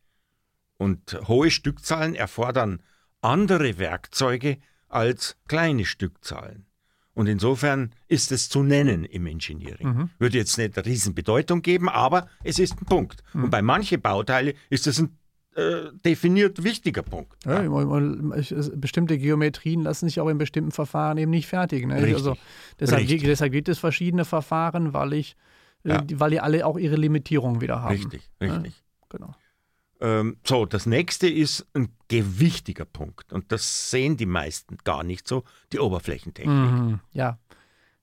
[0.77, 2.83] Und hohe Stückzahlen erfordern
[3.21, 6.67] andere Werkzeuge als kleine Stückzahlen.
[7.15, 9.89] Und insofern ist es zu nennen im Engineering.
[9.89, 10.11] Mhm.
[10.19, 13.23] Würde jetzt nicht eine Riesenbedeutung geben, aber es ist ein Punkt.
[13.33, 13.45] Mhm.
[13.45, 15.19] Und bei manchen Bauteile ist es ein
[15.61, 17.33] äh, definiert wichtiger Punkt.
[17.44, 17.62] Ja,
[18.75, 21.88] bestimmte Geometrien lassen sich auch in bestimmten Verfahren eben nicht fertigen.
[21.88, 21.96] Ne?
[21.96, 22.14] Richtig.
[22.14, 22.37] Also
[22.79, 23.23] deshalb, Richtig.
[23.23, 25.37] deshalb gibt es verschiedene Verfahren, weil ich,
[25.85, 26.05] äh, ja.
[26.14, 27.94] weil die alle auch ihre Limitierungen wieder haben.
[27.94, 28.73] Richtig, richtig.
[28.75, 29.07] Ja?
[29.11, 29.35] Genau.
[30.01, 35.29] Ähm, so, das nächste ist ein gewichtiger Punkt und das sehen die meisten gar nicht
[35.29, 36.73] so, die Oberflächentechnik.
[36.73, 37.38] Mhm, ja.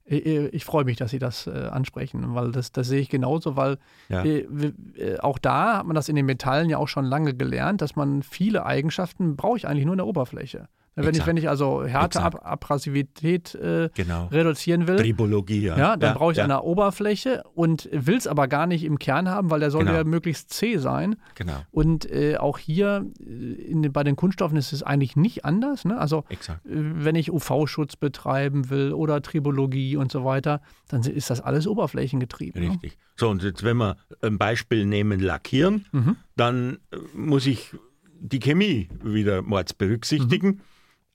[0.07, 3.55] Ich, ich freue mich, dass Sie das äh, ansprechen, weil das, das sehe ich genauso,
[3.55, 3.77] weil
[4.09, 4.23] ja.
[4.23, 7.95] äh, auch da hat man das in den Metallen ja auch schon lange gelernt, dass
[7.95, 10.69] man viele Eigenschaften brauche ich eigentlich nur in der Oberfläche.
[10.97, 14.25] Wenn ich, wenn ich also Härte, Ab Abrasivität äh, genau.
[14.31, 15.77] reduzieren will, Tribologie, ja.
[15.77, 16.43] ja dann ja, brauche ich ja.
[16.43, 19.97] eine Oberfläche und will es aber gar nicht im Kern haben, weil der soll genau.
[19.97, 21.17] ja möglichst zäh sein.
[21.35, 21.57] Genau.
[21.69, 25.85] Und äh, auch hier äh, in, bei den Kunststoffen ist es eigentlich nicht anders.
[25.85, 25.99] Ne?
[25.99, 26.65] Also Exakt.
[26.65, 31.67] Äh, wenn ich UV-Schutz betreiben will oder Tribologie und so weiter, dann ist das alles
[31.67, 32.59] oberflächengetrieben.
[32.61, 32.69] Ne?
[32.71, 32.93] Richtig.
[32.93, 32.97] Ne?
[33.17, 36.15] So, und jetzt, wenn wir ein Beispiel nehmen, lackieren, mhm.
[36.35, 37.75] dann äh, muss ich
[38.19, 40.47] die Chemie wieder mal berücksichtigen.
[40.47, 40.61] Mhm.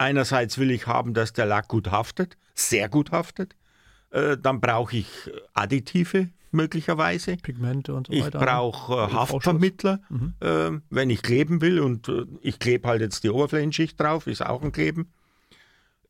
[0.03, 3.55] Einerseits will ich haben, dass der Lack gut haftet, sehr gut haftet.
[4.11, 5.07] Äh, dann brauche ich
[5.55, 7.37] Additive möglicherweise.
[7.37, 8.41] Pigmente und so weiter.
[8.41, 10.35] Ich brauche äh, Haftvermittler, mhm.
[10.41, 11.79] äh, wenn ich kleben will.
[11.79, 15.13] Und äh, ich klebe halt jetzt die Oberflächenschicht drauf, ist auch ein Kleben.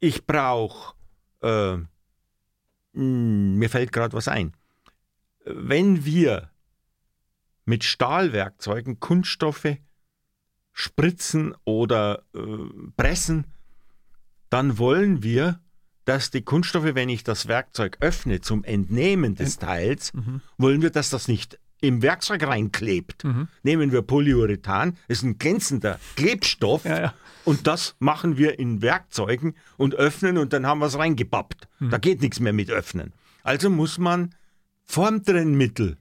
[0.00, 0.94] Ich brauche,
[1.42, 1.76] äh,
[2.94, 4.54] hm, mir fällt gerade was ein.
[5.44, 6.50] Wenn wir
[7.66, 9.76] mit Stahlwerkzeugen Kunststoffe
[10.72, 12.40] spritzen oder äh,
[12.96, 13.44] pressen,
[14.52, 15.60] dann wollen wir,
[16.04, 20.42] dass die Kunststoffe, wenn ich das Werkzeug öffne zum Entnehmen des Teils, mhm.
[20.58, 23.24] wollen wir, dass das nicht im Werkzeug reinklebt.
[23.24, 23.48] Mhm.
[23.62, 27.14] Nehmen wir Polyurethan, ist ein glänzender Klebstoff ja, ja.
[27.44, 31.66] und das machen wir in Werkzeugen und öffnen und dann haben wir es reingebappt.
[31.78, 31.90] Mhm.
[31.90, 33.14] Da geht nichts mehr mit öffnen.
[33.42, 34.34] Also muss man
[34.84, 35.96] Formtrennmittel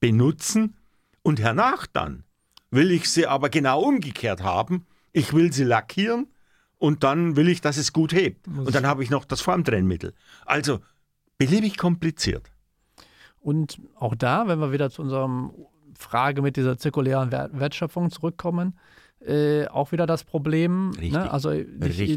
[0.00, 0.74] benutzen
[1.22, 2.24] und hernach dann
[2.72, 4.86] will ich sie aber genau umgekehrt haben.
[5.12, 6.26] Ich will sie lackieren
[6.78, 8.46] und dann will ich, dass es gut hebt.
[8.48, 10.14] Und dann habe ich noch das Formtrennmittel.
[10.44, 10.80] Also
[11.38, 12.50] beliebig kompliziert.
[13.40, 15.50] Und auch da, wenn wir wieder zu unserer
[15.98, 18.74] Frage mit dieser zirkulären Wertschöpfung zurückkommen,
[19.24, 20.90] äh, auch wieder das Problem.
[20.90, 21.30] Ne?
[21.30, 21.66] Also ich,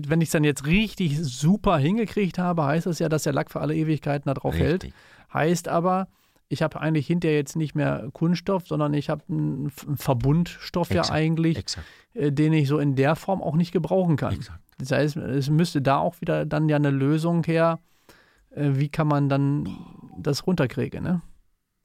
[0.10, 3.52] wenn ich es dann jetzt richtig super hingekriegt habe, heißt das ja, dass der Lack
[3.52, 4.94] für alle Ewigkeiten da drauf richtig.
[4.94, 4.94] hält.
[5.34, 6.08] Heißt aber,
[6.50, 11.10] ich habe eigentlich hinterher jetzt nicht mehr Kunststoff, sondern ich habe einen Verbundstoff Exakt.
[11.10, 11.88] ja eigentlich, Exakt.
[12.14, 14.34] Äh, den ich so in der Form auch nicht gebrauchen kann.
[14.34, 14.60] Exakt.
[14.80, 17.80] Das heißt, es müsste da auch wieder dann ja eine Lösung her,
[18.50, 19.70] äh, wie kann man dann
[20.18, 21.22] das runterkriegen, ne?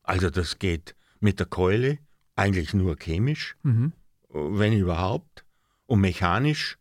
[0.02, 1.98] Also das geht mit der Keule
[2.36, 3.92] eigentlich nur chemisch, mhm.
[4.30, 5.44] wenn überhaupt,
[5.86, 6.78] und mechanisch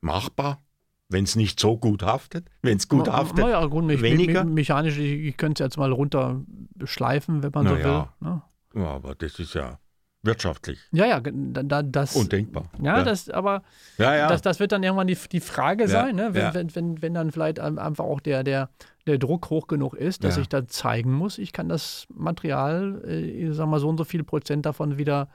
[0.00, 0.62] machbar
[1.08, 2.48] wenn es nicht so gut haftet.
[2.62, 4.44] Wenn es gut na, haftet, na ja, gut, mich, weniger.
[4.44, 6.42] Me mechanisch, ich, ich könnte es jetzt mal runter
[6.84, 7.84] schleifen, wenn man na so ja.
[7.84, 8.28] will.
[8.28, 8.42] Ne?
[8.74, 9.78] Ja, aber das ist ja
[10.22, 10.80] wirtschaftlich.
[10.90, 12.16] Ja, ja, da, das.
[12.16, 12.68] Undenkbar.
[12.82, 13.04] Ja, ja.
[13.04, 13.62] das, aber
[13.96, 14.28] ja, ja.
[14.28, 16.34] Das, das wird dann irgendwann die, die Frage sein, ne?
[16.34, 18.70] wenn, wenn, wenn, wenn dann vielleicht einfach auch der, der,
[19.06, 23.20] der Druck hoch genug ist, dass ich da zeigen muss, ich kann das Material, äh,
[23.20, 25.28] ich sag mal so und so viel Prozent davon wieder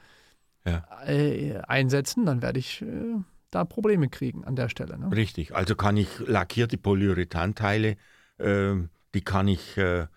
[0.66, 2.82] äh, einsetzen, dann werde ich.
[2.82, 3.16] Äh,
[3.52, 4.98] da Probleme kriegen an der Stelle.
[4.98, 5.16] Ne?
[5.16, 7.98] Richtig, also kann ich lackierte Polyurethanteile,
[8.38, 8.76] äh,
[9.14, 10.08] die kann ich äh,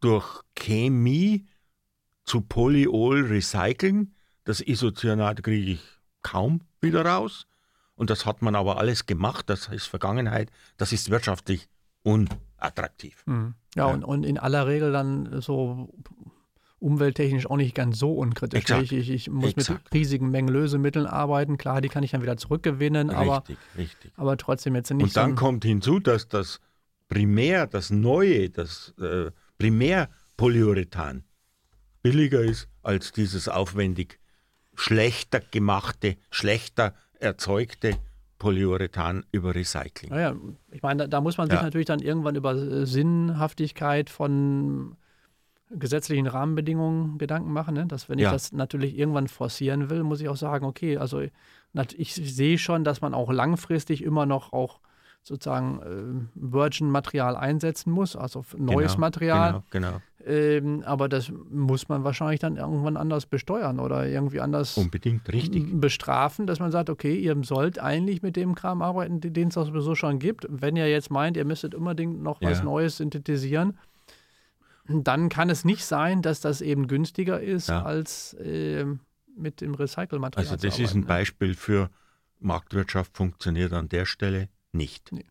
[0.00, 1.46] durch Chemie
[2.24, 4.14] zu Polyol recyceln.
[4.44, 5.82] Das Isocyanat kriege ich
[6.22, 7.46] kaum wieder raus.
[7.94, 11.68] Und das hat man aber alles gemacht, das ist Vergangenheit, das ist wirtschaftlich
[12.02, 13.22] unattraktiv.
[13.26, 13.54] Mhm.
[13.74, 13.94] Ja, ja.
[13.94, 15.92] Und, und in aller Regel dann so
[16.80, 18.68] umwelttechnisch auch nicht ganz so unkritisch.
[18.68, 19.84] Ich, ich, ich, muss Exakt.
[19.84, 21.58] mit riesigen Mengen Lösemitteln arbeiten.
[21.58, 23.44] Klar, die kann ich dann wieder zurückgewinnen, richtig, aber,
[23.76, 24.12] richtig.
[24.16, 25.04] aber trotzdem jetzt nicht.
[25.04, 26.60] Und dann so kommt hinzu, dass das
[27.08, 31.24] Primär, das Neue, das äh, Primärpolyurethan
[32.02, 34.18] billiger ist als dieses aufwendig
[34.74, 37.96] schlechter gemachte, schlechter erzeugte
[38.38, 40.10] Polyurethan über Recycling.
[40.10, 40.34] Naja,
[40.70, 41.62] ich meine, da, da muss man sich ja.
[41.62, 44.96] natürlich dann irgendwann über Sinnhaftigkeit von
[45.70, 47.74] gesetzlichen Rahmenbedingungen Gedanken machen.
[47.74, 47.86] Ne?
[47.86, 48.28] Dass wenn ja.
[48.28, 51.22] ich das natürlich irgendwann forcieren will, muss ich auch sagen, okay, also
[51.96, 54.80] ich sehe schon, dass man auch langfristig immer noch auch
[55.22, 59.62] sozusagen äh, Virgin-Material einsetzen muss, also neues genau, Material.
[59.70, 60.00] Genau, genau.
[60.26, 65.80] Ähm, aber das muss man wahrscheinlich dann irgendwann anders besteuern oder irgendwie anders Unbedingt, richtig.
[65.80, 69.94] bestrafen, dass man sagt, okay, ihr sollt eigentlich mit dem Kram arbeiten, den es sowieso
[69.94, 70.46] schon gibt.
[70.50, 72.64] Wenn ihr jetzt meint, ihr müsstet unbedingt noch was ja.
[72.64, 73.78] Neues synthetisieren,
[74.90, 77.82] dann kann es nicht sein, dass das eben günstiger ist ja.
[77.82, 78.84] als äh,
[79.36, 80.52] mit dem Recycelmaterial.
[80.52, 81.06] Also das ist ein ne?
[81.06, 81.90] Beispiel für
[82.40, 85.12] Marktwirtschaft funktioniert an der Stelle nicht.
[85.12, 85.26] Nee.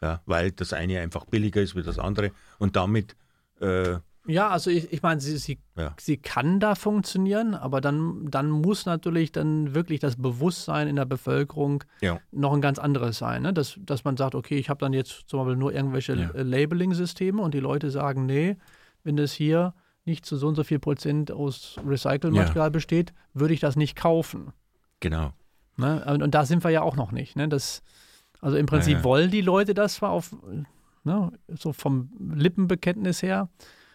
[0.00, 3.16] Ja, weil das eine einfach billiger ist wie das andere und damit
[3.60, 5.94] äh, ja, also ich, ich meine, sie, sie, ja.
[5.98, 11.06] sie kann da funktionieren, aber dann, dann muss natürlich dann wirklich das Bewusstsein in der
[11.06, 12.20] Bevölkerung ja.
[12.30, 13.42] noch ein ganz anderes sein.
[13.42, 13.54] Ne?
[13.54, 16.30] Dass, dass man sagt, okay, ich habe dann jetzt zum Beispiel nur irgendwelche ja.
[16.34, 18.58] Labeling-Systeme und die Leute sagen, nee,
[19.08, 22.68] wenn das hier nicht zu so und so viel Prozent aus Recycelmaterial ja.
[22.68, 24.52] besteht, würde ich das nicht kaufen.
[25.00, 25.32] Genau.
[25.76, 26.04] Ne?
[26.06, 27.34] Und, und, da sind wir ja auch noch nicht.
[27.36, 27.48] Ne?
[27.48, 27.82] Das,
[28.40, 29.04] also im Prinzip ja, ja.
[29.04, 30.36] wollen die Leute das zwar auf
[31.04, 31.32] ne?
[31.48, 33.48] so vom Lippenbekenntnis her.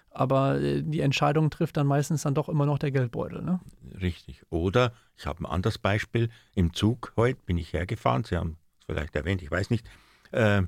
[0.09, 3.43] Aber äh, die Entscheidung trifft dann meistens dann doch immer noch der Geldbeutel.
[3.43, 3.59] Ne?
[4.01, 4.41] Richtig.
[4.49, 6.29] Oder ich habe ein anderes Beispiel.
[6.55, 9.85] Im Zug heute bin ich hergefahren, Sie haben es vielleicht erwähnt, ich weiß nicht.
[10.31, 10.63] Äh,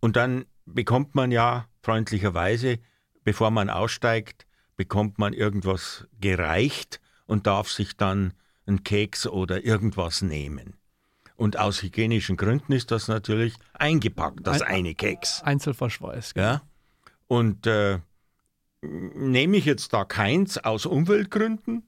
[0.00, 2.78] und dann bekommt man ja freundlicherweise,
[3.28, 4.46] bevor man aussteigt,
[4.78, 8.32] bekommt man irgendwas gereicht und darf sich dann
[8.64, 10.78] einen Keks oder irgendwas nehmen.
[11.36, 15.42] Und aus hygienischen Gründen ist das natürlich eingepackt, das Ein, eine Keks.
[15.42, 16.32] Einzelverschweiß.
[16.32, 16.46] Genau.
[16.46, 16.62] Ja.
[17.26, 17.98] Und äh,
[18.80, 21.82] nehme ich jetzt da keins aus Umweltgründen?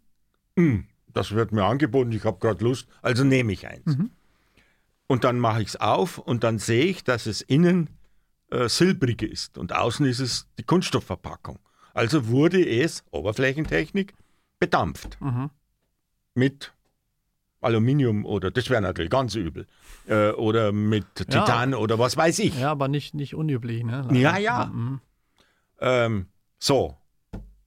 [0.57, 3.97] Hm, das wird mir angeboten, ich habe gerade Lust, also nehme ich eins.
[3.97, 4.11] Mhm.
[5.07, 7.89] Und dann mache ich es auf und dann sehe ich, dass es innen
[8.51, 11.59] äh, silbrig ist und außen ist es die Kunststoffverpackung.
[11.95, 14.15] Also wurde es, Oberflächentechnik,
[14.59, 15.19] bedampft.
[15.21, 15.51] Mhm.
[16.35, 16.73] Mit
[17.61, 19.67] Aluminium oder, das wäre natürlich ganz übel,
[20.07, 22.59] äh, oder mit Titan ja, oder was weiß ich.
[22.59, 23.85] Ja, aber nicht, nicht unüblich.
[23.85, 24.09] Ne?
[24.13, 24.67] Ja, ja.
[24.67, 25.01] Mhm.
[25.81, 26.27] Ähm,
[26.59, 26.97] so,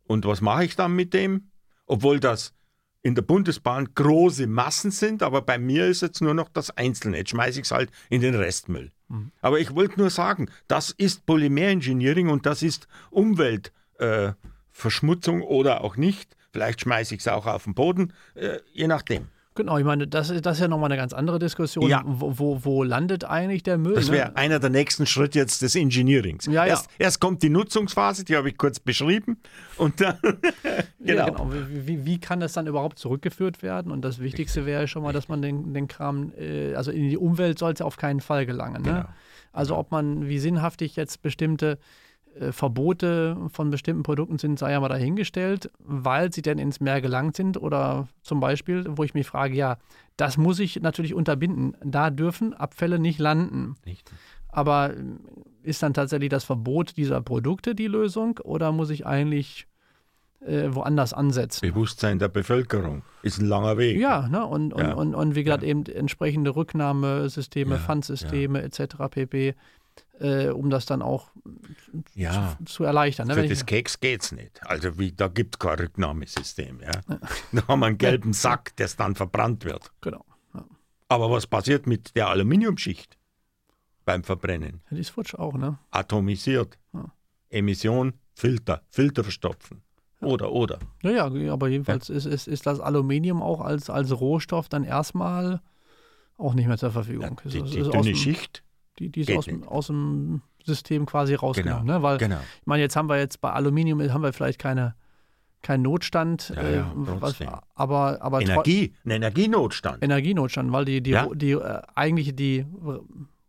[0.05, 1.49] und was mache ich dann mit dem?
[1.85, 2.53] Obwohl das
[3.01, 7.17] in der Bundesbahn große Massen sind, aber bei mir ist jetzt nur noch das Einzelne.
[7.17, 8.91] Jetzt schmeiße ich es halt in den Restmüll.
[9.13, 9.31] Mhm.
[9.41, 15.97] Aber ich wollte nur sagen, das ist Polymerengineering und das ist Umweltverschmutzung äh, oder auch
[15.97, 16.35] nicht.
[16.51, 19.27] Vielleicht schmeiße ich es auch auf den Boden, äh, je nachdem.
[19.55, 21.87] Genau, ich meine, das, das ist ja nochmal eine ganz andere Diskussion.
[21.87, 22.01] Ja.
[22.05, 23.93] Wo, wo, wo, landet eigentlich der Müll?
[23.93, 24.37] Das wäre ne?
[24.37, 26.47] einer der nächsten Schritte jetzt des Engineerings.
[26.47, 27.05] Ja, erst, ja.
[27.05, 29.37] erst kommt die Nutzungsphase, die habe ich kurz beschrieben.
[29.77, 30.17] Und dann.
[30.21, 30.33] genau.
[31.03, 31.51] Ja, genau.
[31.69, 33.91] Wie, wie, kann das dann überhaupt zurückgeführt werden?
[33.91, 37.17] Und das Wichtigste wäre schon mal, dass man den, den Kram, äh, also in die
[37.17, 38.81] Umwelt soll es auf keinen Fall gelangen.
[38.81, 38.89] Ne?
[38.89, 39.05] Genau.
[39.51, 41.77] Also, ob man, wie sinnhaftig jetzt bestimmte
[42.51, 47.35] Verbote von bestimmten Produkten sind, sei ja mal dahingestellt, weil sie denn ins Meer gelangt
[47.35, 49.77] sind oder zum Beispiel, wo ich mich frage, ja,
[50.17, 51.75] das muss ich natürlich unterbinden.
[51.83, 53.75] Da dürfen Abfälle nicht landen.
[53.85, 54.15] Richtig.
[54.49, 55.03] Aber äh,
[55.63, 59.67] ist dann tatsächlich das Verbot dieser Produkte die Lösung oder muss ich eigentlich
[60.41, 61.61] äh, woanders ansetzen?
[61.67, 63.97] Bewusstsein der Bevölkerung ist ein langer Weg.
[63.99, 64.45] Ja, ne?
[64.45, 64.93] und, und, ja.
[64.93, 65.69] und, und, wie gesagt, ja.
[65.69, 68.95] eben entsprechende Rücknahmesysteme, ja, Pfandsysteme etc.
[69.09, 69.55] pp
[70.23, 71.29] äh, um das dann auch
[72.15, 73.27] ja, zu, zu, erleichtern.
[73.27, 73.35] Ne?
[73.35, 74.65] Für das Keks geht es nicht.
[74.65, 76.79] Also wie, da gibt es kein Rücknahmesystem.
[76.79, 77.01] Ja?
[77.51, 79.91] da haben wir einen gelben Sack, der dann verbrannt wird.
[80.01, 80.25] Genau.
[80.53, 80.65] Ja.
[81.09, 83.17] Aber was passiert mit der Aluminiumschicht
[84.05, 84.81] beim Verbrennen?
[84.89, 85.77] Ja, die ist futsch auch, ne?
[85.91, 86.79] Atomisiert.
[86.93, 87.11] Ja.
[87.49, 89.83] Emission, Filter, Filter verstopfen.
[90.21, 90.79] Oder, oder.
[91.01, 95.61] Ja, ja, aber jedenfalls ist, ist, ist das Aluminium auch als, als Rohstoff dann erstmal
[96.37, 97.41] auch nicht mehr zur Verfügung.
[97.43, 98.63] die, die dünne Schicht
[98.99, 101.85] die, die ist aus, aus, dem System quasi rausgenommen.
[101.85, 102.03] Genau, ne?
[102.03, 102.39] Weil, genau.
[102.61, 104.95] ich meine, jetzt haben wir jetzt bei Aluminium haben wir vielleicht keine,
[105.61, 107.37] keinen Notstand, ja, ja, äh, was,
[107.75, 110.03] aber, aber Energie, ein Energienotstand.
[110.03, 111.27] Energienotstand, weil die, die, ja.
[111.33, 112.65] die, äh, eigentliche die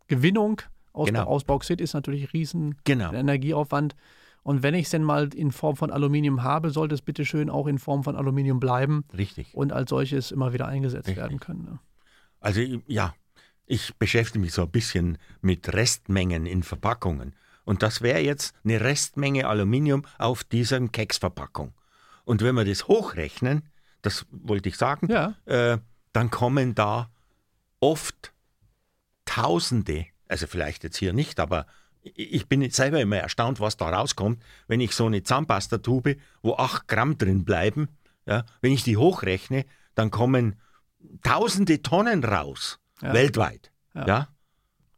[0.07, 0.61] Gewinnung
[0.93, 1.25] aus, genau.
[1.25, 3.11] aus Bauxit ist natürlich riesen genau.
[3.11, 3.95] Energieaufwand.
[4.43, 7.49] Und wenn ich es denn mal in Form von Aluminium habe, sollte es bitte schön
[7.49, 9.03] auch in Form von Aluminium bleiben.
[9.17, 9.53] Richtig.
[9.55, 11.21] Und als solches immer wieder eingesetzt Richtig.
[11.21, 11.63] werden können.
[11.63, 11.79] Ne?
[12.39, 13.15] Also ja,
[13.67, 17.35] ich beschäftige mich so ein bisschen mit Restmengen in Verpackungen.
[17.63, 21.73] Und das wäre jetzt eine Restmenge Aluminium auf dieser Keksverpackung.
[22.23, 23.63] Und wenn wir das hochrechnen,
[24.01, 25.35] das wollte ich sagen, ja.
[25.45, 25.79] äh,
[26.13, 27.09] dann kommen da
[27.79, 28.31] oft
[29.25, 31.65] Tausende, also vielleicht jetzt hier nicht, aber
[32.03, 36.87] ich bin selber immer erstaunt, was da rauskommt, wenn ich so eine Zahnpastatube, wo 8
[36.87, 37.89] Gramm drin bleiben,
[38.27, 40.59] ja, wenn ich die hochrechne, dann kommen
[41.23, 43.13] tausende Tonnen raus ja.
[43.13, 43.71] weltweit.
[43.93, 44.07] Ja.
[44.07, 44.27] ja.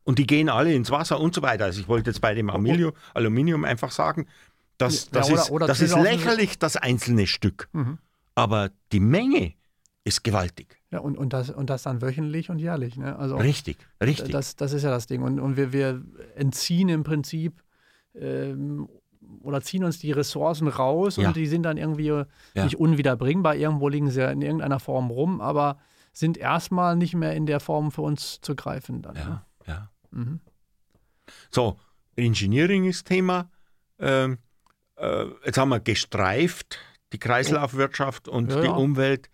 [0.04, 1.66] Und die gehen alle ins Wasser und so weiter.
[1.66, 4.28] Also ich wollte jetzt bei dem Aluminium, Aluminium einfach sagen,
[4.78, 7.68] das, das, oder, ist, oder das ist lächerlich, das einzelne Stück.
[7.74, 7.98] Mhm.
[8.36, 9.54] Aber die Menge
[10.04, 10.78] ist gewaltig.
[10.92, 12.96] Ja, und, und, das, und das dann wöchentlich und jährlich.
[12.96, 13.18] Ne?
[13.18, 14.32] Also, richtig, richtig.
[14.32, 15.22] Das, das ist ja das Ding.
[15.22, 16.02] Und, und wir, wir
[16.36, 17.62] entziehen im Prinzip
[18.16, 18.88] ähm,
[19.42, 21.28] oder ziehen uns die Ressourcen raus ja.
[21.28, 22.26] und die sind dann irgendwie ja.
[22.56, 23.56] nicht unwiederbringbar.
[23.56, 25.80] Irgendwo liegen sie ja in irgendeiner Form rum, aber
[26.18, 29.02] sind erstmal nicht mehr in der Form für uns zu greifen.
[29.02, 29.46] Dann, ja, ne?
[29.68, 29.92] ja.
[30.12, 30.40] Mhm.
[31.52, 31.80] So,
[32.16, 33.52] Engineering ist Thema.
[34.00, 34.40] Ähm,
[34.96, 36.80] äh, jetzt haben wir gestreift,
[37.14, 38.74] die Kreislaufwirtschaft und ja, die ja.
[38.74, 39.30] Umwelt.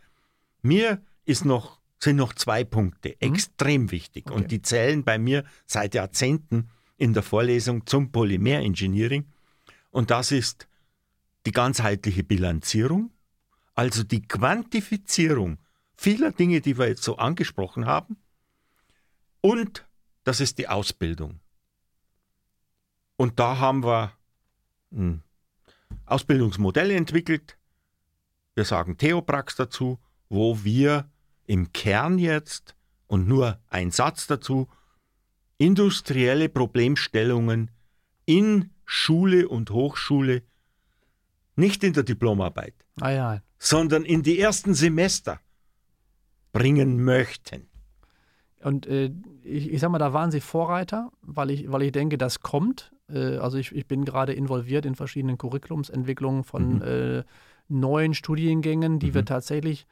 [0.61, 3.15] Mir ist noch, sind noch zwei Punkte mhm.
[3.33, 4.35] extrem wichtig okay.
[4.35, 9.25] und die zählen bei mir seit Jahrzehnten in der Vorlesung zum Polymerengineering.
[9.91, 10.67] Und das ist
[11.45, 13.11] die ganzheitliche Bilanzierung,
[13.73, 15.59] also die Quantifizierung
[15.95, 18.17] vieler Dinge, die wir jetzt so angesprochen haben.
[19.41, 19.85] Und
[20.23, 21.39] das ist die Ausbildung.
[23.17, 24.13] Und da haben wir
[24.91, 25.23] ein
[26.05, 27.57] Ausbildungsmodell entwickelt.
[28.55, 31.09] Wir sagen Theoprax dazu, wo wir
[31.45, 32.75] im Kern jetzt
[33.07, 34.67] und nur ein Satz dazu
[35.57, 37.71] industrielle Problemstellungen
[38.25, 40.43] in Schule und Hochschule,
[41.55, 43.41] nicht in der Diplomarbeit, ah, ja.
[43.59, 45.39] sondern in die ersten Semester
[46.53, 47.67] bringen möchten.
[48.63, 49.11] Und äh,
[49.43, 52.93] ich, ich sag mal, da waren Sie Vorreiter, weil ich, weil ich denke, das kommt.
[53.09, 56.81] Äh, also ich, ich bin gerade involviert in verschiedenen Curriculumsentwicklungen von mhm.
[56.81, 57.23] äh,
[57.67, 59.15] neuen Studiengängen, die mhm.
[59.15, 59.85] wir tatsächlich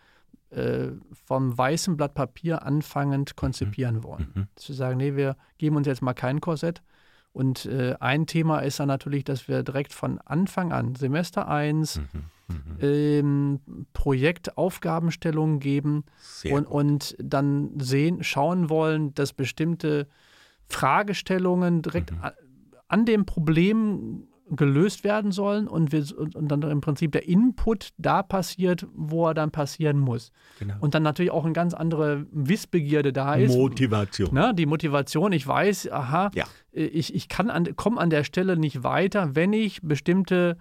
[0.52, 0.90] äh,
[1.26, 4.04] vom weißen Blatt Papier anfangend konzipieren mhm.
[4.04, 4.32] wollen.
[4.34, 4.48] Mhm.
[4.56, 6.82] Zu sagen, nee, wir geben uns jetzt mal kein Korsett.
[7.34, 12.02] Und äh, ein Thema ist dann natürlich, dass wir direkt von Anfang an, Semester 1,
[12.52, 12.78] mhm.
[12.82, 13.60] Ähm,
[13.94, 16.04] Projektaufgabenstellungen geben
[16.50, 20.08] und, und, dann sehen, schauen wollen, dass bestimmte
[20.68, 22.22] Fragestellungen direkt mhm.
[22.88, 27.90] an dem Problem gelöst werden sollen und, wir, und, und, dann im Prinzip der Input
[27.98, 30.32] da passiert, wo er dann passieren muss.
[30.60, 30.76] Genau.
[30.82, 33.56] Und dann natürlich auch eine ganz andere Wissbegierde da ist.
[33.56, 34.34] Motivation.
[34.34, 36.46] Ne, die Motivation, ich weiß, aha, ja.
[36.72, 40.58] ich, ich kann an, komme an der Stelle nicht weiter, wenn ich bestimmte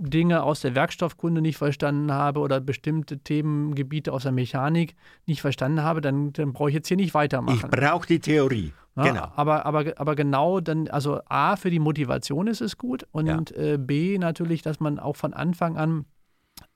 [0.00, 4.96] Dinge aus der Werkstoffkunde nicht verstanden habe oder bestimmte Themengebiete aus der Mechanik
[5.26, 7.60] nicht verstanden habe, dann, dann brauche ich jetzt hier nicht weitermachen.
[7.62, 8.72] Ich brauche die Theorie.
[8.96, 9.32] Ja, genau.
[9.36, 13.56] Aber, aber, aber genau dann, also A, für die Motivation ist es gut und ja.
[13.56, 16.06] äh, B, natürlich, dass man auch von Anfang an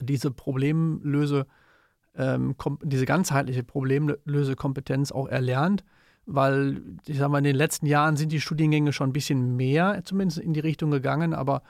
[0.00, 1.46] diese Problemlöse,
[2.14, 5.82] ähm, diese ganzheitliche Problemlösekompetenz auch erlernt
[6.26, 10.00] weil ich sage mal, in den letzten Jahren sind die Studiengänge schon ein bisschen mehr
[10.04, 11.62] zumindest in die Richtung gegangen, aber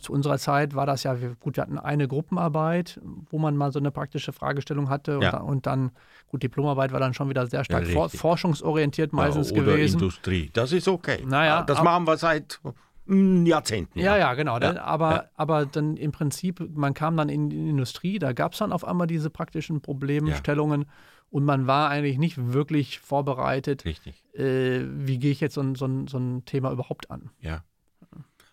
[0.00, 3.00] zu unserer Zeit war das ja, gut, wir hatten eine Gruppenarbeit,
[3.30, 5.38] wo man mal so eine praktische Fragestellung hatte ja.
[5.38, 5.92] und, und, dann,
[6.28, 9.94] gut, Diplomarbeit war dann schon wieder sehr stark ja, for forschungsorientiert meistens ja, oder gewesen.
[9.94, 11.24] Industrie, das ist okay.
[11.26, 12.60] Naja, das machen wir seit
[13.06, 13.98] hm, Jahrzehnten.
[13.98, 14.58] Ja, ja, genau.
[14.58, 18.58] Dann, aber, aber dann im Prinzip, man kam dann in die Industrie, da gab es
[18.58, 20.86] dann auf einmal diese praktischen Problemstellungen
[21.30, 23.84] und man war eigentlich nicht wirklich vorbereitet.
[23.84, 24.24] Richtig.
[24.34, 27.30] Äh, wie gehe ich jetzt so, so, so ein Thema überhaupt an?
[27.40, 27.62] Ja.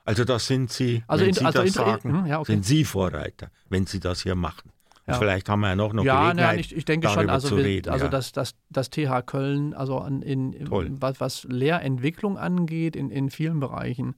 [0.06, 2.54] Also das sind Sie, also wenn in, Sie also das sagen, hm, ja, okay.
[2.54, 4.72] sind Sie Vorreiter, wenn Sie das hier machen.
[5.08, 5.16] Ja.
[5.16, 7.64] Vielleicht haben wir ja noch eine ja, Gelegenheit, nein, ich, ich denke schon, also, wir,
[7.64, 8.12] reden, also ja.
[8.12, 13.60] das, das, das TH Köln, also in, in was, was Lehrentwicklung angeht, in, in vielen
[13.60, 14.16] Bereichen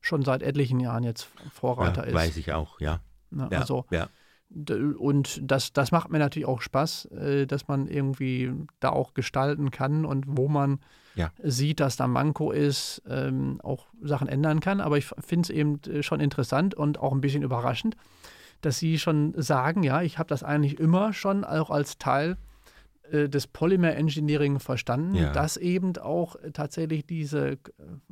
[0.00, 2.14] schon seit etlichen Jahren jetzt Vorreiter ja, ist.
[2.14, 3.00] Weiß ich auch, ja.
[3.30, 4.08] Na, also, ja.
[4.54, 9.70] Und das, das macht mir natürlich auch Spaß, äh, dass man irgendwie da auch gestalten
[9.70, 10.80] kann und wo man
[11.14, 11.30] ja.
[11.42, 14.80] sieht, dass da Manko ist, ähm, auch Sachen ändern kann.
[14.80, 17.96] Aber ich finde es eben äh, schon interessant und auch ein bisschen überraschend,
[18.60, 22.36] dass Sie schon sagen, ja, ich habe das eigentlich immer schon auch als Teil
[23.10, 25.32] äh, des Polymer Engineering verstanden, ja.
[25.32, 27.58] dass eben auch tatsächlich diese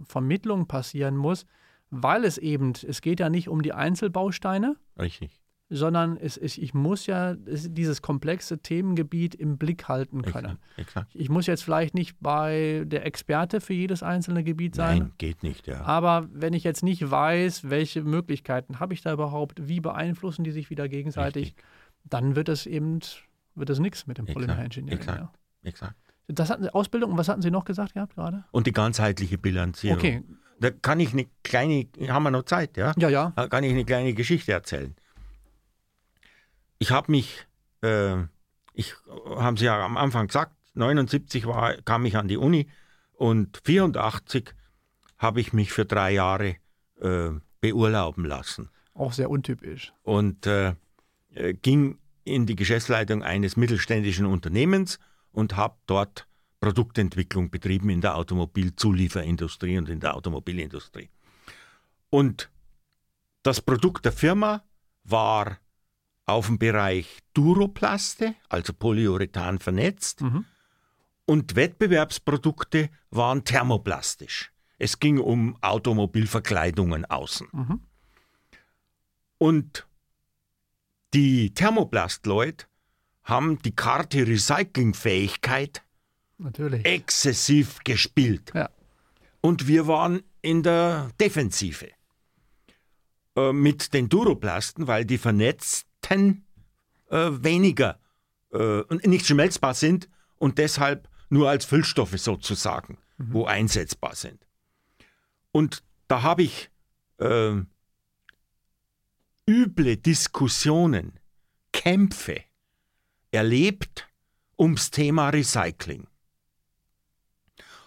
[0.04, 1.44] Vermittlung passieren muss,
[1.90, 4.76] weil es eben, es geht ja nicht um die Einzelbausteine.
[4.98, 5.39] Richtig
[5.70, 10.58] sondern es, es, ich muss ja dieses komplexe Themengebiet im Blick halten können.
[10.76, 14.98] Exakt, Ich muss jetzt vielleicht nicht bei der Experte für jedes einzelne Gebiet sein.
[14.98, 15.82] Nein, geht nicht, ja.
[15.82, 20.50] Aber wenn ich jetzt nicht weiß, welche Möglichkeiten habe ich da überhaupt, wie beeinflussen die
[20.50, 21.64] sich wieder gegenseitig, Richtig.
[22.04, 22.98] dann wird es eben
[23.54, 24.98] wird es nichts mit dem Polymer Engineering.
[24.98, 25.32] Exakt, ja.
[25.62, 25.94] exakt.
[26.26, 28.44] Das hatten Sie, Ausbildung, und was hatten Sie noch gesagt gehabt gerade?
[28.50, 29.98] Und die ganzheitliche Bilanzierung.
[29.98, 30.22] Okay.
[30.60, 32.92] Da kann ich eine kleine, haben wir noch Zeit, ja?
[32.98, 33.32] Ja, ja.
[33.34, 34.94] Da kann ich eine kleine Geschichte erzählen
[36.80, 37.46] ich habe mich,
[37.82, 38.16] äh,
[38.72, 38.94] ich
[39.36, 42.68] haben Sie ja am Anfang gesagt, 79 war, kam ich an die Uni
[43.12, 44.54] und 84
[45.18, 46.56] habe ich mich für drei Jahre
[47.00, 48.70] äh, beurlauben lassen.
[48.94, 49.92] Auch sehr untypisch.
[50.02, 50.74] Und äh,
[51.62, 54.98] ging in die Geschäftsleitung eines mittelständischen Unternehmens
[55.32, 56.26] und habe dort
[56.60, 61.10] Produktentwicklung betrieben in der Automobilzulieferindustrie und in der Automobilindustrie.
[62.08, 62.50] Und
[63.42, 64.62] das Produkt der Firma
[65.04, 65.58] war
[66.30, 70.44] auf dem Bereich Duroplaste, also Polyurethan vernetzt, mhm.
[71.26, 74.52] und Wettbewerbsprodukte waren thermoplastisch.
[74.78, 77.48] Es ging um Automobilverkleidungen außen.
[77.52, 77.80] Mhm.
[79.38, 79.86] Und
[81.12, 82.66] die Thermoplast-Leute
[83.24, 85.82] haben die Karte Recyclingfähigkeit
[86.38, 86.84] Natürlich.
[86.84, 88.52] exzessiv gespielt.
[88.54, 88.70] Ja.
[89.40, 91.88] Und wir waren in der Defensive
[93.36, 96.44] äh, mit den Duroplasten, weil die vernetzt Schichten
[97.08, 97.98] äh, weniger
[98.52, 100.08] äh, nicht schmelzbar sind
[100.38, 103.32] und deshalb nur als Füllstoffe sozusagen, mhm.
[103.32, 104.46] wo einsetzbar sind.
[105.52, 106.70] Und da habe ich
[107.18, 107.56] äh,
[109.48, 111.18] üble Diskussionen,
[111.72, 112.42] Kämpfe
[113.30, 114.08] erlebt
[114.58, 116.08] ums Thema Recycling.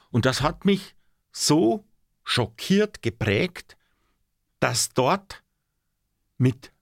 [0.09, 0.95] Und das hat mich
[1.31, 1.85] so
[2.23, 3.75] schockiert geprägt,
[4.59, 5.43] dass dort
[6.37, 6.72] mit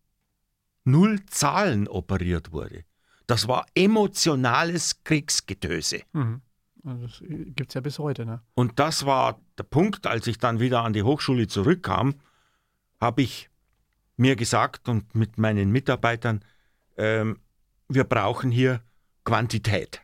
[0.84, 2.84] null Zahlen operiert wurde.
[3.28, 6.02] Das war emotionales Kriegsgetöse.
[6.14, 6.42] Mhm.
[6.84, 8.26] Das gibt es ja bis heute.
[8.26, 8.42] Ne?
[8.56, 12.16] Und das war der Punkt, als ich dann wieder an die Hochschule zurückkam,
[13.00, 13.50] habe ich
[14.18, 16.44] mir gesagt und mit meinen Mitarbeitern,
[16.98, 17.40] ähm,
[17.88, 18.82] wir brauchen hier
[19.24, 20.02] Quantität.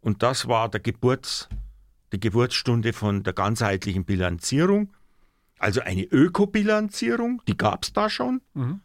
[0.00, 1.48] Und das war der Geburts,
[2.12, 4.92] die Geburtsstunde von der ganzheitlichen Bilanzierung.
[5.58, 8.80] Also eine Ökobilanzierung, die gab es da schon, mhm.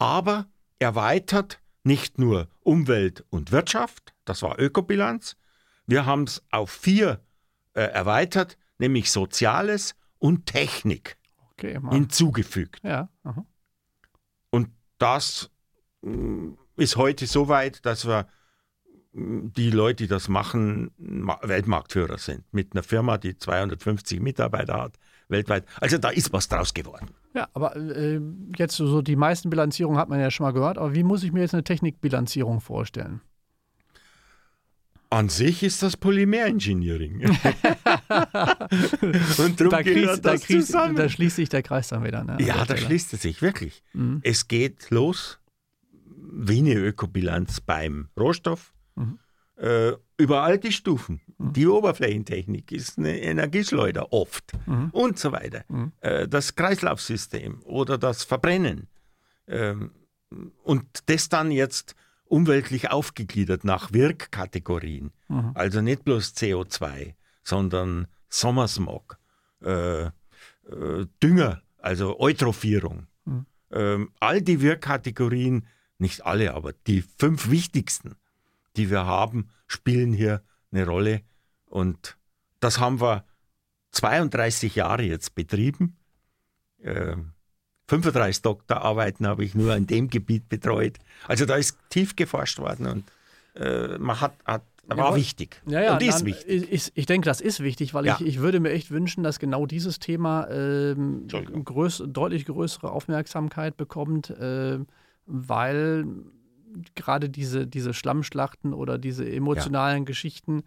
[0.00, 0.46] Aber
[0.78, 5.36] erweitert nicht nur Umwelt und Wirtschaft, das war Ökobilanz,
[5.86, 7.20] wir haben es auf vier
[7.74, 11.16] äh, erweitert, nämlich Soziales und Technik
[11.52, 12.80] okay, hinzugefügt.
[12.82, 13.08] Ja,
[14.50, 15.50] und das
[16.02, 18.26] mm, ist heute so weit, dass wir
[19.12, 22.44] mm, die Leute, die das machen, Weltmarktführer sind.
[22.52, 24.98] Mit einer Firma, die 250 Mitarbeiter hat,
[25.30, 25.64] weltweit.
[25.80, 27.08] Also da ist was draus geworden.
[27.34, 28.20] Ja, aber äh,
[28.56, 30.78] jetzt so die meisten Bilanzierungen hat man ja schon mal gehört.
[30.78, 33.20] Aber wie muss ich mir jetzt eine Technikbilanzierung vorstellen?
[35.12, 37.22] An sich ist das Polymer-Engineering.
[39.38, 42.22] Und darum da, kriegst, das da, kriegst, da schließt sich der Kreis dann wieder.
[42.22, 42.36] Ne?
[42.40, 43.82] Ja, da schließt es sich wirklich.
[43.92, 44.20] Mhm.
[44.22, 45.40] Es geht los
[46.32, 48.72] wie eine Ökobilanz beim Rohstoff.
[48.94, 49.18] Mhm.
[49.60, 51.20] Äh, über all die Stufen.
[51.36, 51.52] Mhm.
[51.52, 54.88] Die Oberflächentechnik ist eine Energieschleuder oft mhm.
[54.92, 55.64] und so weiter.
[55.68, 55.92] Mhm.
[56.00, 58.88] Äh, das Kreislaufsystem oder das Verbrennen.
[59.46, 59.90] Ähm,
[60.62, 61.94] und das dann jetzt
[62.24, 65.12] umweltlich aufgegliedert nach Wirkkategorien.
[65.28, 65.50] Mhm.
[65.52, 69.18] Also nicht bloß CO2, sondern Sommersmog,
[69.62, 70.10] äh, äh,
[71.22, 73.08] Dünger, also Eutrophierung.
[73.26, 73.46] Mhm.
[73.72, 75.66] Ähm, all die Wirkkategorien,
[75.98, 78.14] nicht alle, aber die fünf wichtigsten,
[78.76, 80.42] die wir haben, spielen hier
[80.72, 81.22] eine Rolle.
[81.66, 82.16] Und
[82.60, 83.24] das haben wir
[83.92, 85.96] 32 Jahre jetzt betrieben.
[86.82, 87.32] Ähm,
[87.88, 90.98] 35 Doktorarbeiten habe ich nur in dem Gebiet betreut.
[91.26, 93.04] Also da ist tief geforscht worden und
[93.56, 96.72] äh, man hat, hat war ja, wichtig ja, ja, und ist dann, wichtig.
[96.72, 98.16] Ich, ich, denke, das ist wichtig, weil ja.
[98.18, 103.76] ich, ich würde mir echt wünschen, dass genau dieses Thema ähm, größ, deutlich größere Aufmerksamkeit
[103.76, 104.78] bekommt, äh,
[105.26, 106.06] weil
[106.94, 110.62] gerade diese, diese Schlammschlachten oder diese emotionalen Geschichten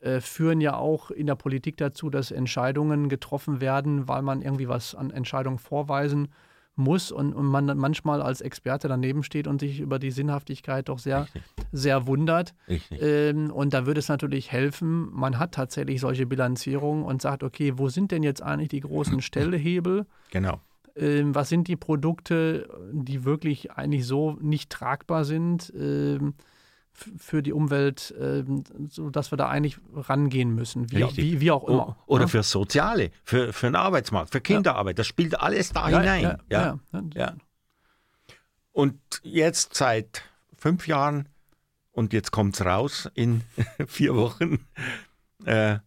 [0.00, 4.68] äh, führen ja auch in der Politik dazu, dass Entscheidungen getroffen werden, weil man irgendwie
[4.68, 6.28] was an Entscheidungen vorweisen
[6.76, 10.98] muss und, und man manchmal als Experte daneben steht und sich über die Sinnhaftigkeit doch
[10.98, 11.28] sehr,
[11.72, 12.54] sehr wundert.
[13.00, 17.74] Ähm, und da würde es natürlich helfen, man hat tatsächlich solche Bilanzierungen und sagt, okay,
[17.76, 20.06] wo sind denn jetzt eigentlich die großen Stellhebel?
[20.30, 20.60] Genau.
[20.96, 25.72] Ähm, was sind die Produkte, die wirklich eigentlich so nicht tragbar sind?
[25.76, 26.34] Ähm,
[26.94, 28.44] für die Umwelt, äh,
[28.88, 31.96] sodass wir da eigentlich rangehen müssen, wie, wie, wie auch immer.
[32.06, 32.26] Oder ja?
[32.26, 32.28] Ne?
[32.28, 36.22] für Soziale, für, für den Arbeitsmarkt, für Kinderarbeit, das spielt alles da ja, hinein.
[36.48, 36.78] Ja,
[37.14, 37.34] ja,
[38.72, 40.22] Und jetzt seit
[40.56, 41.28] fünf Jahren,
[41.90, 43.42] und jetzt kommt es raus in
[43.86, 44.64] vier Wochen,
[45.44, 45.78] äh,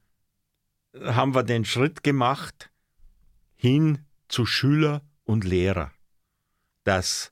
[1.01, 2.69] haben wir den Schritt gemacht
[3.55, 5.91] hin zu Schüler und Lehrer,
[6.83, 7.31] dass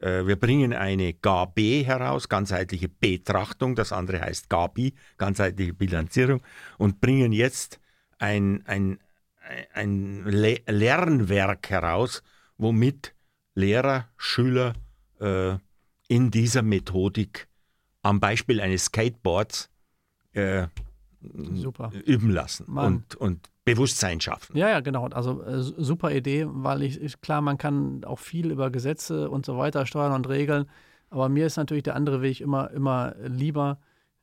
[0.00, 6.42] äh, wir bringen eine GAB heraus, ganzheitliche Betrachtung, das andere heißt GABI, ganzheitliche Bilanzierung,
[6.78, 7.80] und bringen jetzt
[8.18, 8.98] ein, ein,
[9.72, 12.22] ein Le Lernwerk heraus,
[12.58, 13.14] womit
[13.54, 14.74] Lehrer, Schüler
[15.20, 15.56] äh,
[16.08, 17.48] in dieser Methodik
[18.02, 19.70] am Beispiel eines Skateboards
[20.32, 20.68] äh,
[22.04, 24.56] üben lassen und, und Bewusstsein schaffen.
[24.56, 25.08] Ja, ja, genau.
[25.08, 29.44] Also äh, super Idee, weil ich, ich, klar, man kann auch viel über Gesetze und
[29.44, 30.66] so weiter steuern und regeln,
[31.10, 33.78] aber mir ist natürlich der andere Weg immer, immer lieber,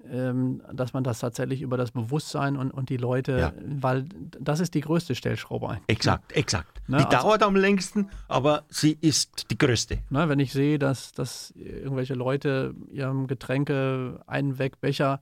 [0.09, 3.53] ähm, dass man das tatsächlich über das Bewusstsein und, und die Leute, ja.
[3.81, 4.05] weil
[4.39, 5.83] das ist die größte Stellschraube eigentlich.
[5.87, 6.81] Exakt, exakt.
[6.87, 6.97] Ne?
[6.97, 9.99] Die also, dauert am längsten, aber sie ist die größte.
[10.09, 15.21] Ne, wenn ich sehe, dass, dass irgendwelche Leute ihrem Getränke einen Wegbecher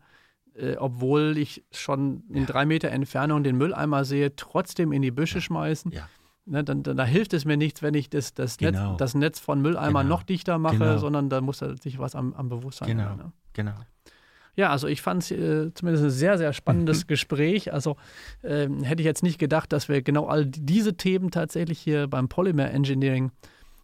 [0.56, 2.46] äh, obwohl ich schon in ja.
[2.46, 5.42] drei Meter Entfernung den Mülleimer sehe, trotzdem in die Büsche ja.
[5.42, 5.92] schmeißen.
[5.92, 6.08] Ja.
[6.46, 8.92] Ne, dann, dann, da hilft es mir nichts, wenn ich das, das, genau.
[8.92, 10.18] Netz, das Netz von Mülleimern genau.
[10.18, 10.98] noch dichter mache, genau.
[10.98, 13.04] sondern da muss sich was am, am Bewusstsein genau.
[13.04, 13.32] Haben, ne?
[13.54, 13.74] genau.
[14.56, 17.72] Ja, also ich fand es äh, zumindest ein sehr, sehr spannendes Gespräch.
[17.72, 17.96] Also
[18.42, 22.28] äh, hätte ich jetzt nicht gedacht, dass wir genau all diese Themen tatsächlich hier beim
[22.28, 23.32] Polymer Engineering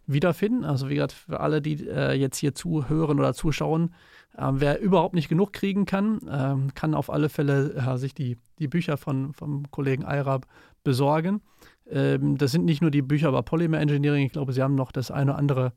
[0.06, 0.64] wiederfinden.
[0.64, 3.90] Also wie gesagt, für alle, die äh, jetzt hier zuhören oder zuschauen, ähm,
[4.38, 8.68] wer überhaupt nicht genug kriegen kann, ähm, kann auf alle Fälle äh, sich die, die
[8.68, 10.46] Bücher von, vom Kollegen Eirab
[10.84, 11.42] besorgen.
[11.90, 14.92] Ähm, das sind nicht nur die Bücher über Polymer Engineering, ich glaube, sie haben noch
[14.92, 15.72] das eine oder andere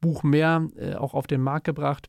[0.00, 2.08] Buch mehr äh, auch auf den Markt gebracht.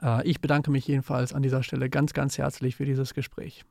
[0.00, 3.64] Äh, ich bedanke mich jedenfalls an dieser Stelle ganz, ganz herzlich für dieses Gespräch.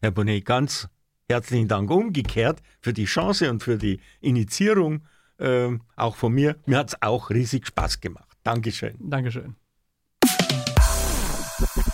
[0.00, 0.88] Herr Bonnet, ganz
[1.28, 5.02] herzlichen Dank umgekehrt für die Chance und für die Initiierung.
[5.96, 6.56] Auch von mir.
[6.66, 8.28] Mir hat es auch riesig Spaß gemacht.
[8.44, 8.94] Dankeschön.
[9.00, 9.56] Dankeschön.
[11.62, 11.82] you